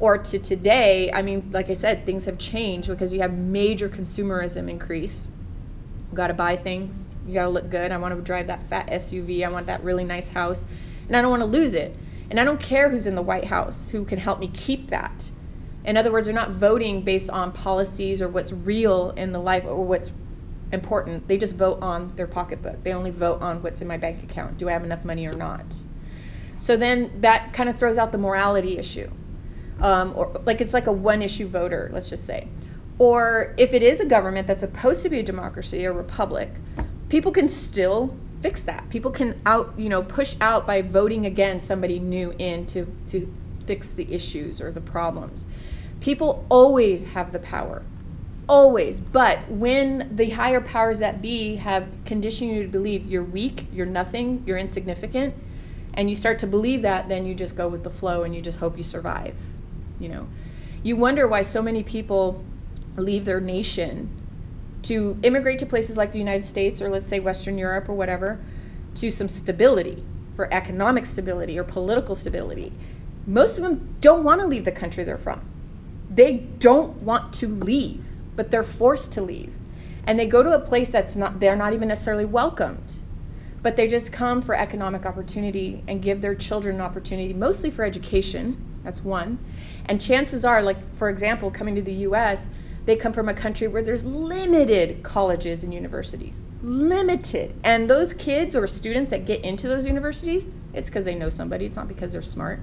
or 0.00 0.16
to 0.16 0.38
today, 0.38 1.12
I 1.12 1.22
mean, 1.22 1.50
like 1.52 1.68
I 1.68 1.74
said, 1.74 2.06
things 2.06 2.24
have 2.24 2.38
changed 2.38 2.88
because 2.88 3.12
you 3.12 3.20
have 3.20 3.34
major 3.34 3.88
consumerism 3.88 4.68
increase. 4.68 5.28
You 6.10 6.16
got 6.16 6.28
to 6.28 6.34
buy 6.34 6.56
things. 6.56 7.14
You 7.26 7.34
got 7.34 7.44
to 7.44 7.50
look 7.50 7.70
good. 7.70 7.92
I 7.92 7.98
want 7.98 8.16
to 8.16 8.22
drive 8.22 8.46
that 8.46 8.62
fat 8.64 8.88
SUV. 8.88 9.44
I 9.44 9.50
want 9.50 9.66
that 9.66 9.84
really 9.84 10.04
nice 10.04 10.28
house. 10.28 10.66
And 11.06 11.16
I 11.16 11.22
don't 11.22 11.30
want 11.30 11.42
to 11.42 11.46
lose 11.46 11.74
it. 11.74 11.94
And 12.30 12.40
I 12.40 12.44
don't 12.44 12.60
care 12.60 12.88
who's 12.88 13.06
in 13.06 13.14
the 13.14 13.22
White 13.22 13.44
House 13.44 13.90
who 13.90 14.04
can 14.04 14.18
help 14.18 14.38
me 14.38 14.48
keep 14.48 14.88
that. 14.88 15.30
In 15.84 15.96
other 15.96 16.12
words, 16.12 16.26
they're 16.26 16.34
not 16.34 16.50
voting 16.50 17.02
based 17.02 17.30
on 17.30 17.52
policies 17.52 18.22
or 18.22 18.28
what's 18.28 18.52
real 18.52 19.10
in 19.10 19.32
the 19.32 19.40
life 19.40 19.64
or 19.64 19.84
what's 19.84 20.12
important. 20.72 21.26
They 21.26 21.36
just 21.36 21.56
vote 21.56 21.82
on 21.82 22.14
their 22.16 22.26
pocketbook. 22.26 22.82
They 22.84 22.92
only 22.92 23.10
vote 23.10 23.42
on 23.42 23.62
what's 23.62 23.82
in 23.82 23.88
my 23.88 23.96
bank 23.96 24.22
account. 24.22 24.58
Do 24.58 24.68
I 24.68 24.72
have 24.72 24.84
enough 24.84 25.04
money 25.04 25.26
or 25.26 25.34
not? 25.34 25.64
So 26.60 26.76
then 26.76 27.10
that 27.22 27.54
kind 27.54 27.68
of 27.70 27.78
throws 27.78 27.96
out 27.96 28.12
the 28.12 28.18
morality 28.18 28.78
issue. 28.78 29.10
Um, 29.80 30.12
or 30.14 30.40
like 30.44 30.60
it's 30.60 30.74
like 30.74 30.86
a 30.86 30.92
one 30.92 31.22
issue 31.22 31.48
voter, 31.48 31.90
let's 31.92 32.10
just 32.10 32.26
say. 32.26 32.48
Or 32.98 33.54
if 33.56 33.72
it 33.72 33.82
is 33.82 33.98
a 34.00 34.04
government 34.04 34.46
that's 34.46 34.60
supposed 34.60 35.02
to 35.02 35.08
be 35.08 35.20
a 35.20 35.22
democracy 35.22 35.86
or 35.86 35.94
republic, 35.94 36.50
people 37.08 37.32
can 37.32 37.48
still 37.48 38.14
fix 38.42 38.62
that. 38.64 38.90
People 38.90 39.10
can 39.10 39.40
out, 39.46 39.72
you 39.78 39.88
know, 39.88 40.02
push 40.02 40.36
out 40.42 40.66
by 40.66 40.82
voting 40.82 41.24
against 41.24 41.66
somebody 41.66 41.98
new 41.98 42.34
in 42.38 42.66
to, 42.66 42.86
to 43.08 43.34
fix 43.64 43.88
the 43.88 44.12
issues 44.12 44.60
or 44.60 44.70
the 44.70 44.82
problems. 44.82 45.46
People 46.02 46.44
always 46.50 47.04
have 47.04 47.32
the 47.32 47.38
power 47.38 47.82
always 48.48 49.00
but 49.00 49.48
when 49.48 50.10
the 50.16 50.30
higher 50.30 50.60
powers 50.60 50.98
that 50.98 51.22
be 51.22 51.54
have 51.54 51.86
conditioned 52.04 52.50
you 52.50 52.64
to 52.64 52.68
believe 52.68 53.06
you're 53.06 53.22
weak 53.22 53.68
you're 53.72 53.86
nothing 53.86 54.42
you're 54.44 54.58
insignificant 54.58 55.32
and 56.00 56.08
you 56.08 56.16
start 56.16 56.38
to 56.38 56.46
believe 56.46 56.80
that 56.80 57.08
then 57.10 57.26
you 57.26 57.34
just 57.34 57.54
go 57.54 57.68
with 57.68 57.84
the 57.84 57.90
flow 57.90 58.22
and 58.22 58.34
you 58.34 58.40
just 58.40 58.58
hope 58.58 58.78
you 58.78 58.82
survive 58.82 59.36
you 60.00 60.08
know. 60.08 60.26
You 60.82 60.96
wonder 60.96 61.28
why 61.28 61.42
so 61.42 61.60
many 61.60 61.82
people 61.82 62.42
leave 62.96 63.26
their 63.26 63.38
nation 63.40 64.08
to 64.82 65.18
immigrate 65.22 65.58
to 65.58 65.66
places 65.66 65.98
like 65.98 66.10
the 66.10 66.18
united 66.18 66.46
states 66.46 66.80
or 66.80 66.88
let's 66.88 67.06
say 67.06 67.20
western 67.20 67.58
europe 67.58 67.86
or 67.88 67.92
whatever 67.92 68.40
to 68.94 69.10
some 69.10 69.28
stability 69.28 70.02
for 70.34 70.52
economic 70.52 71.04
stability 71.04 71.58
or 71.58 71.64
political 71.64 72.14
stability. 72.14 72.72
Most 73.26 73.58
of 73.58 73.64
them 73.64 73.94
don't 74.00 74.24
want 74.24 74.40
to 74.40 74.46
leave 74.46 74.64
the 74.64 74.72
country 74.72 75.04
they're 75.04 75.18
from. 75.18 75.42
They 76.10 76.38
don't 76.58 77.02
want 77.02 77.34
to 77.34 77.46
leave 77.46 78.02
but 78.40 78.50
they're 78.50 78.62
forced 78.62 79.12
to 79.12 79.20
leave. 79.20 79.52
And 80.06 80.18
they 80.18 80.26
go 80.26 80.42
to 80.42 80.54
a 80.54 80.58
place 80.58 80.88
that's 80.88 81.14
not, 81.14 81.40
they're 81.40 81.56
not 81.56 81.74
even 81.74 81.88
necessarily 81.88 82.24
welcomed, 82.24 83.00
but 83.62 83.76
they 83.76 83.86
just 83.86 84.12
come 84.12 84.40
for 84.42 84.54
economic 84.54 85.04
opportunity 85.06 85.82
and 85.88 86.02
give 86.02 86.20
their 86.20 86.34
children 86.34 86.76
an 86.76 86.80
opportunity, 86.80 87.32
mostly 87.32 87.70
for 87.70 87.84
education. 87.84 88.64
That's 88.84 89.04
one. 89.04 89.38
And 89.86 90.00
chances 90.00 90.44
are, 90.44 90.62
like, 90.62 90.94
for 90.94 91.08
example, 91.08 91.50
coming 91.50 91.74
to 91.74 91.82
the 91.82 91.92
US, 91.92 92.50
they 92.86 92.96
come 92.96 93.12
from 93.12 93.28
a 93.28 93.34
country 93.34 93.68
where 93.68 93.82
there's 93.82 94.04
limited 94.04 95.02
colleges 95.02 95.62
and 95.62 95.74
universities. 95.74 96.40
Limited. 96.62 97.54
And 97.62 97.90
those 97.90 98.12
kids 98.12 98.56
or 98.56 98.66
students 98.66 99.10
that 99.10 99.26
get 99.26 99.44
into 99.44 99.68
those 99.68 99.84
universities, 99.84 100.46
it's 100.72 100.88
because 100.88 101.04
they 101.04 101.14
know 101.14 101.28
somebody, 101.28 101.66
it's 101.66 101.76
not 101.76 101.88
because 101.88 102.12
they're 102.12 102.22
smart 102.22 102.60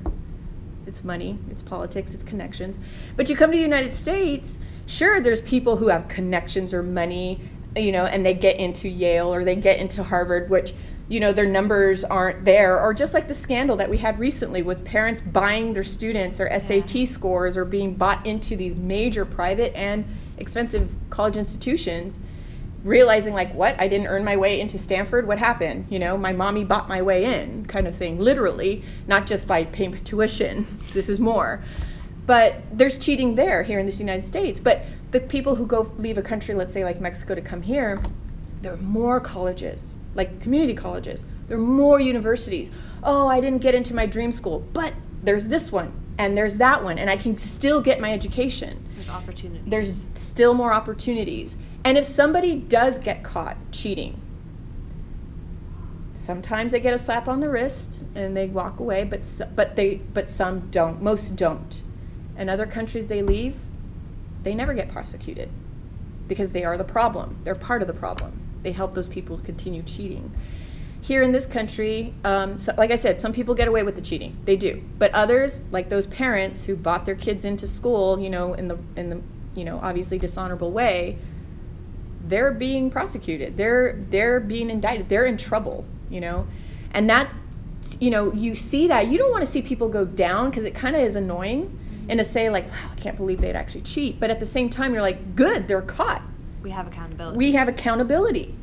it's 0.88 1.04
money, 1.04 1.38
it's 1.52 1.62
politics, 1.62 2.14
it's 2.14 2.24
connections. 2.24 2.80
But 3.16 3.30
you 3.30 3.36
come 3.36 3.52
to 3.52 3.58
the 3.58 3.62
United 3.62 3.94
States, 3.94 4.58
sure, 4.86 5.20
there's 5.20 5.42
people 5.42 5.78
who 5.78 5.90
have 5.90 6.08
connections 6.08 6.74
or 6.74 6.82
money, 6.82 7.42
you 7.78 7.92
know, 7.92 8.06
and 8.06 8.26
they 8.26 8.34
get 8.34 8.58
into 8.58 8.90
Yale 8.90 9.34
or 9.34 9.44
they 9.44 9.56
get 9.56 9.80
into 9.80 10.04
Harvard, 10.04 10.50
which, 10.50 10.74
you 11.08 11.20
know, 11.20 11.32
their 11.32 11.46
numbers 11.46 12.04
aren't 12.04 12.46
there. 12.46 12.80
Or 12.80 12.94
just 12.94 13.14
like 13.14 13.28
the 13.28 13.34
scandal 13.34 13.76
that 13.78 13.90
we 13.90 13.98
had 13.98 14.20
recently 14.20 14.62
with 14.62 14.84
parents 14.84 15.22
buying 15.22 15.74
their 15.74 15.84
students 15.84 16.38
their 16.38 16.60
SAT 16.60 17.08
scores 17.08 17.56
or 17.56 17.66
being 17.66 17.96
bought 17.96 18.26
into 18.26 18.56
these 18.56 18.76
major 18.76 19.26
private 19.26 19.76
and 19.76 20.06
expensive 20.38 20.90
college 21.10 21.38
institutions 21.38 22.20
realizing 22.84 23.34
like 23.34 23.54
what? 23.54 23.80
I 23.80 23.88
didn't 23.88 24.08
earn 24.08 24.24
my 24.24 24.38
way 24.38 24.60
into 24.60 24.78
stanford? 24.78 25.28
What 25.28 25.40
happened? 25.40 25.88
You 25.90 26.00
know 26.00 26.18
my 26.18 26.34
mommy 26.34 26.64
bought 26.64 26.88
my 26.88 27.02
way 27.02 27.26
in 27.26 27.66
kind 27.66 27.88
of 27.88 27.96
thing 27.96 28.20
literally 28.20 28.84
not 29.08 29.26
just 29.28 29.48
by 29.48 29.66
paying 29.66 30.04
tuition 30.04 30.66
this 30.94 31.10
is 31.10 31.20
more. 31.20 31.64
But 32.26 32.62
there's 32.72 32.98
cheating 32.98 33.36
there 33.36 33.64
here 33.64 33.80
in 33.80 33.86
the 33.86 33.92
united 33.94 34.26
states. 34.26 34.60
But 34.60 34.84
the 35.12 35.20
people 35.20 35.56
who 35.56 35.66
go 35.66 35.92
leave 35.98 36.18
a 36.18 36.22
country 36.22 36.54
let's 36.56 36.74
say 36.74 36.84
like 36.84 37.00
mexico 37.02 37.34
to 37.36 37.42
come 37.42 37.62
here 37.62 38.02
there 38.62 38.74
are 38.74 38.78
more 38.78 39.20
colleges 39.20 39.94
like 40.16 40.40
community 40.42 40.74
colleges 40.74 41.24
there 41.48 41.58
are 41.58 41.62
more 41.62 42.00
universities 42.00 42.70
oh 43.04 43.28
i 43.28 43.40
didn't 43.40 43.62
get 43.62 43.74
into 43.76 43.94
my 43.94 44.06
dream 44.06 44.32
school 44.32 44.60
but 44.74 44.94
there's 45.24 45.48
this 45.48 45.72
one 45.72 45.92
and 46.18 46.36
there's 46.38 46.58
that 46.58 46.84
one 46.84 46.98
and 46.98 47.10
i 47.10 47.16
can 47.18 47.38
still 47.38 47.80
get 47.82 48.00
my 48.02 48.12
education 48.12 48.84
There's 48.96 49.10
opportunity. 49.10 49.64
there's 49.70 50.08
still 50.16 50.54
more 50.54 50.74
opportunities. 50.74 51.56
And 51.86 51.98
if 51.98 52.04
somebody 52.04 52.56
does 52.56 52.98
get 52.98 53.24
caught 53.24 53.56
cheating, 53.72 54.20
sometimes 56.14 56.72
they 56.72 56.80
get 56.80 56.94
a 56.94 56.98
slap 56.98 57.28
on 57.28 57.40
the 57.40 57.50
wrist 57.50 58.02
and 58.16 58.36
they 58.36 58.48
walk 58.48 58.80
away, 58.80 59.04
but 59.04 59.22
s- 59.22 59.42
but 59.56 59.76
they 59.76 59.96
but 60.14 60.30
some 60.30 60.70
don't. 60.72 61.02
Most 61.02 61.36
don't. 61.36 61.82
In 62.38 62.50
other 62.50 62.66
countries 62.66 63.08
they 63.08 63.22
leave, 63.22 63.56
they 64.48 64.56
never 64.56 64.74
get 64.74 64.90
prosecuted 64.90 65.50
because 66.30 66.54
they 66.54 66.64
are 66.64 66.78
the 66.78 66.86
problem. 66.86 67.38
They're 67.44 67.54
part 67.54 67.82
of 67.82 67.88
the 67.90 67.94
problem. 67.94 68.40
They 68.64 68.72
help 68.72 68.96
those 68.96 69.10
people 69.10 69.40
continue 69.40 69.84
cheating. 69.84 70.32
here 71.02 71.22
in 71.22 71.34
this 71.34 71.46
country, 71.46 72.14
um, 72.24 72.58
so, 72.58 72.74
like 72.78 72.92
I 72.92 72.96
said, 72.96 73.20
some 73.20 73.34
people 73.34 73.54
get 73.56 73.68
away 73.68 73.84
with 73.84 73.96
the 73.96 74.02
cheating. 74.02 74.38
They 74.46 74.56
do, 74.56 74.82
but 74.98 75.14
others, 75.14 75.64
like 75.70 75.90
those 75.90 76.08
parents 76.08 76.66
who 76.66 76.78
bought 76.78 77.06
their 77.06 77.16
kids 77.16 77.44
into 77.44 77.68
school, 77.68 78.20
you 78.20 78.30
know, 78.30 78.54
in 78.54 78.70
the 78.70 78.78
in 78.96 79.10
the 79.10 79.22
you 79.54 79.66
know 79.66 79.80
obviously 79.84 80.18
dishonorable 80.18 80.72
way, 80.72 81.18
they're 82.24 82.52
being 82.52 82.90
prosecuted. 82.90 83.58
They're 83.58 84.02
they're 84.10 84.40
being 84.40 84.70
indicted. 84.70 85.10
They're 85.10 85.26
in 85.26 85.36
trouble. 85.36 85.84
You 86.10 86.22
know, 86.22 86.48
and 86.92 87.10
that 87.10 87.30
you 88.00 88.10
know 88.10 88.34
you 88.34 88.56
see 88.56 88.88
that 88.88 89.12
you 89.12 89.18
don't 89.18 89.32
want 89.32 89.44
to 89.46 89.52
see 89.52 89.62
people 89.62 89.90
go 89.90 90.06
down 90.06 90.50
because 90.50 90.64
it 90.64 90.74
kind 90.74 90.96
of 90.96 91.02
is 91.02 91.18
annoying 91.18 91.78
and 92.10 92.18
to 92.18 92.24
say 92.24 92.50
like 92.50 92.70
wow, 92.72 92.92
i 92.92 92.96
can't 92.96 93.18
believe 93.18 93.42
they'd 93.42 93.56
actually 93.56 93.82
cheat 93.82 94.20
but 94.20 94.30
at 94.30 94.40
the 94.40 94.46
same 94.46 94.70
time 94.70 94.94
you're 94.94 95.02
like 95.02 95.36
good 95.36 95.68
they're 95.68 95.82
caught. 95.82 96.22
We 96.62 96.72
have 96.72 96.88
accountability. 96.88 97.38
we 97.38 97.52
have 97.54 97.68
accountability. 97.68 98.56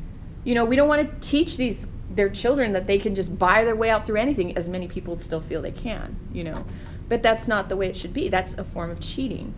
You 0.43 0.55
know 0.55 0.65
we 0.65 0.75
don't 0.75 0.87
want 0.87 1.01
to 1.21 1.27
teach 1.27 1.57
these 1.57 1.87
their 2.09 2.29
children 2.29 2.71
that 2.73 2.87
they 2.87 2.97
can 2.97 3.15
just 3.15 3.37
buy 3.37 3.63
their 3.63 3.75
way 3.75 3.89
out 3.89 4.05
through 4.05 4.17
anything 4.17 4.55
as 4.57 4.67
many 4.67 4.87
people 4.87 5.17
still 5.17 5.41
feel 5.41 5.61
they 5.61 5.71
can 5.71 6.17
you 6.31 6.43
know? 6.43 6.65
But 7.07 7.21
that's 7.21 7.47
not 7.47 7.69
the 7.69 7.75
way 7.75 7.87
it 7.87 7.95
should 7.95 8.13
be. 8.13 8.29
That's 8.29 8.55
a 8.55 8.63
form 8.63 8.89
of 8.89 8.99
cheating. 8.99 9.53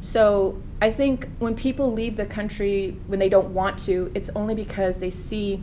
So 0.00 0.62
i 0.80 0.90
think 0.90 1.28
when 1.38 1.54
people 1.54 1.92
leave 1.92 2.16
the 2.16 2.26
country 2.26 2.96
when 3.06 3.18
they 3.18 3.28
don't 3.28 3.52
want 3.52 3.78
to 3.78 4.10
it's 4.14 4.30
only 4.30 4.54
because 4.54 4.98
they 4.98 5.10
see 5.10 5.62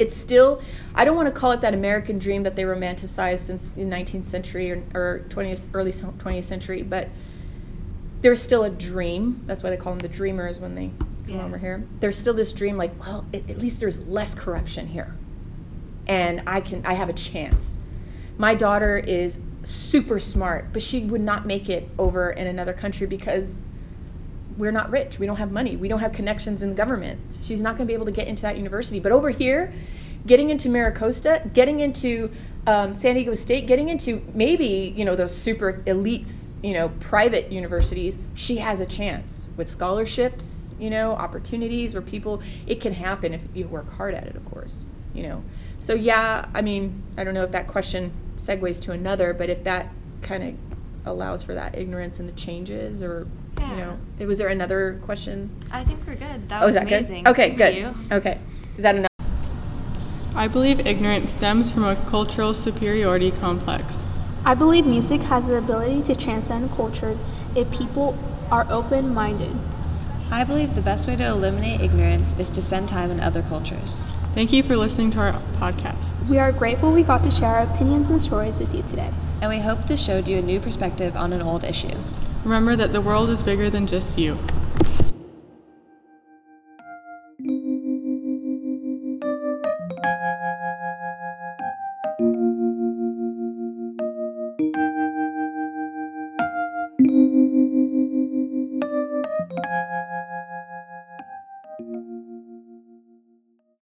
it's 0.00 0.16
still 0.16 0.60
i 0.96 1.04
don't 1.04 1.14
want 1.16 1.28
to 1.28 1.32
call 1.40 1.52
it 1.52 1.60
that 1.60 1.74
american 1.74 2.18
dream 2.18 2.42
that 2.42 2.56
they 2.56 2.64
romanticized 2.64 3.38
since 3.38 3.68
the 3.68 3.82
19th 3.82 4.24
century 4.24 4.72
or, 4.72 4.82
or 4.94 5.24
20th 5.28 5.68
early 5.74 5.92
20th 5.92 6.44
century 6.44 6.82
but 6.82 7.08
there's 8.22 8.40
still 8.42 8.64
a 8.64 8.70
dream 8.70 9.42
that's 9.46 9.62
why 9.62 9.70
they 9.70 9.76
call 9.76 9.92
them 9.92 10.00
the 10.00 10.08
dreamers 10.08 10.58
when 10.58 10.74
they 10.74 10.90
come 10.98 11.08
Yeah. 11.28 11.44
over 11.44 11.58
here 11.58 11.84
there's 12.00 12.16
still 12.18 12.34
this 12.34 12.50
dream 12.52 12.76
like 12.76 12.98
well 13.04 13.24
at, 13.32 13.48
at 13.48 13.58
least 13.58 13.78
there's 13.78 13.98
less 14.00 14.34
corruption 14.34 14.88
here 14.88 15.14
and 16.08 16.42
i 16.46 16.60
can 16.60 16.84
i 16.86 16.94
have 16.94 17.08
a 17.08 17.12
chance 17.14 17.78
my 18.38 18.54
daughter 18.54 18.96
is 18.96 19.40
super 19.62 20.18
smart 20.18 20.72
but 20.72 20.80
she 20.82 21.04
would 21.04 21.20
not 21.20 21.46
make 21.46 21.68
it 21.68 21.86
over 21.98 22.30
in 22.30 22.46
another 22.46 22.72
country 22.72 23.06
because 23.06 23.66
we're 24.60 24.70
not 24.70 24.90
rich. 24.90 25.18
We 25.18 25.26
don't 25.26 25.38
have 25.38 25.50
money. 25.50 25.76
We 25.76 25.88
don't 25.88 26.00
have 26.00 26.12
connections 26.12 26.62
in 26.62 26.68
the 26.68 26.74
government. 26.74 27.18
She's 27.40 27.60
not 27.60 27.76
going 27.76 27.86
to 27.86 27.90
be 27.90 27.94
able 27.94 28.06
to 28.06 28.12
get 28.12 28.28
into 28.28 28.42
that 28.42 28.56
university. 28.56 29.00
But 29.00 29.10
over 29.10 29.30
here, 29.30 29.72
getting 30.26 30.50
into 30.50 30.68
MiraCosta, 30.68 31.52
getting 31.52 31.80
into 31.80 32.30
um, 32.66 32.96
San 32.98 33.14
Diego 33.14 33.32
State, 33.34 33.66
getting 33.66 33.88
into 33.88 34.22
maybe 34.34 34.92
you 34.94 35.04
know 35.04 35.16
those 35.16 35.34
super 35.34 35.82
elites, 35.86 36.52
you 36.62 36.74
know, 36.74 36.90
private 37.00 37.50
universities, 37.50 38.18
she 38.34 38.58
has 38.58 38.80
a 38.80 38.86
chance 38.86 39.48
with 39.56 39.68
scholarships, 39.68 40.74
you 40.78 40.90
know, 40.90 41.12
opportunities 41.12 41.94
where 41.94 42.02
people. 42.02 42.42
It 42.66 42.80
can 42.80 42.92
happen 42.92 43.32
if 43.34 43.40
you 43.54 43.66
work 43.66 43.90
hard 43.90 44.14
at 44.14 44.26
it, 44.26 44.36
of 44.36 44.44
course. 44.44 44.84
You 45.14 45.22
know. 45.24 45.44
So 45.78 45.94
yeah, 45.94 46.46
I 46.52 46.60
mean, 46.60 47.02
I 47.16 47.24
don't 47.24 47.32
know 47.32 47.44
if 47.44 47.52
that 47.52 47.66
question 47.66 48.12
segues 48.36 48.80
to 48.82 48.92
another, 48.92 49.32
but 49.32 49.48
if 49.48 49.64
that 49.64 49.90
kind 50.20 50.44
of 50.44 50.54
allows 51.06 51.42
for 51.42 51.54
that 51.54 51.78
ignorance 51.78 52.20
and 52.20 52.28
the 52.28 52.34
changes, 52.34 53.02
or 53.02 53.26
you 53.60 53.66
Yeah. 53.76 53.94
know, 54.18 54.26
was 54.26 54.38
there 54.38 54.48
another 54.48 54.98
question? 55.04 55.50
I 55.70 55.84
think 55.84 56.00
we're 56.06 56.14
good. 56.14 56.48
That 56.48 56.62
oh, 56.62 56.66
was 56.66 56.70
is 56.70 56.80
that 56.80 56.86
amazing. 56.86 57.24
good? 57.24 57.30
Okay, 57.30 57.46
Thank 57.48 57.58
good. 57.58 57.74
you. 57.76 57.94
Okay, 58.12 58.38
is 58.76 58.82
that 58.82 58.94
enough? 58.96 59.08
I 60.34 60.48
believe 60.48 60.86
ignorance 60.86 61.30
stems 61.30 61.70
from 61.70 61.84
a 61.84 61.96
cultural 61.96 62.54
superiority 62.54 63.30
complex. 63.30 64.04
I 64.44 64.54
believe 64.54 64.86
music 64.86 65.20
has 65.22 65.46
the 65.46 65.56
ability 65.56 66.02
to 66.04 66.14
transcend 66.14 66.70
cultures 66.72 67.20
if 67.54 67.70
people 67.70 68.16
are 68.50 68.66
open 68.70 69.12
minded. 69.12 69.54
I 70.32 70.44
believe 70.44 70.74
the 70.76 70.80
best 70.82 71.08
way 71.08 71.16
to 71.16 71.26
eliminate 71.26 71.80
ignorance 71.80 72.34
is 72.38 72.50
to 72.50 72.62
spend 72.62 72.88
time 72.88 73.10
in 73.10 73.20
other 73.20 73.42
cultures. 73.42 74.02
Thank 74.34 74.52
you 74.52 74.62
for 74.62 74.76
listening 74.76 75.10
to 75.12 75.18
our 75.18 75.32
podcast. 75.58 76.26
We 76.28 76.38
are 76.38 76.52
grateful 76.52 76.92
we 76.92 77.02
got 77.02 77.24
to 77.24 77.30
share 77.32 77.48
our 77.56 77.62
opinions 77.64 78.10
and 78.10 78.22
stories 78.22 78.60
with 78.60 78.72
you 78.72 78.82
today. 78.84 79.10
And 79.42 79.50
we 79.50 79.58
hope 79.58 79.86
this 79.86 80.00
showed 80.02 80.28
you 80.28 80.38
a 80.38 80.42
new 80.42 80.60
perspective 80.60 81.16
on 81.16 81.32
an 81.32 81.42
old 81.42 81.64
issue. 81.64 81.96
Remember 82.44 82.74
that 82.74 82.92
the 82.92 83.00
world 83.02 83.28
is 83.28 83.42
bigger 83.42 83.68
than 83.68 83.86
just 83.86 84.18
you. 84.18 84.38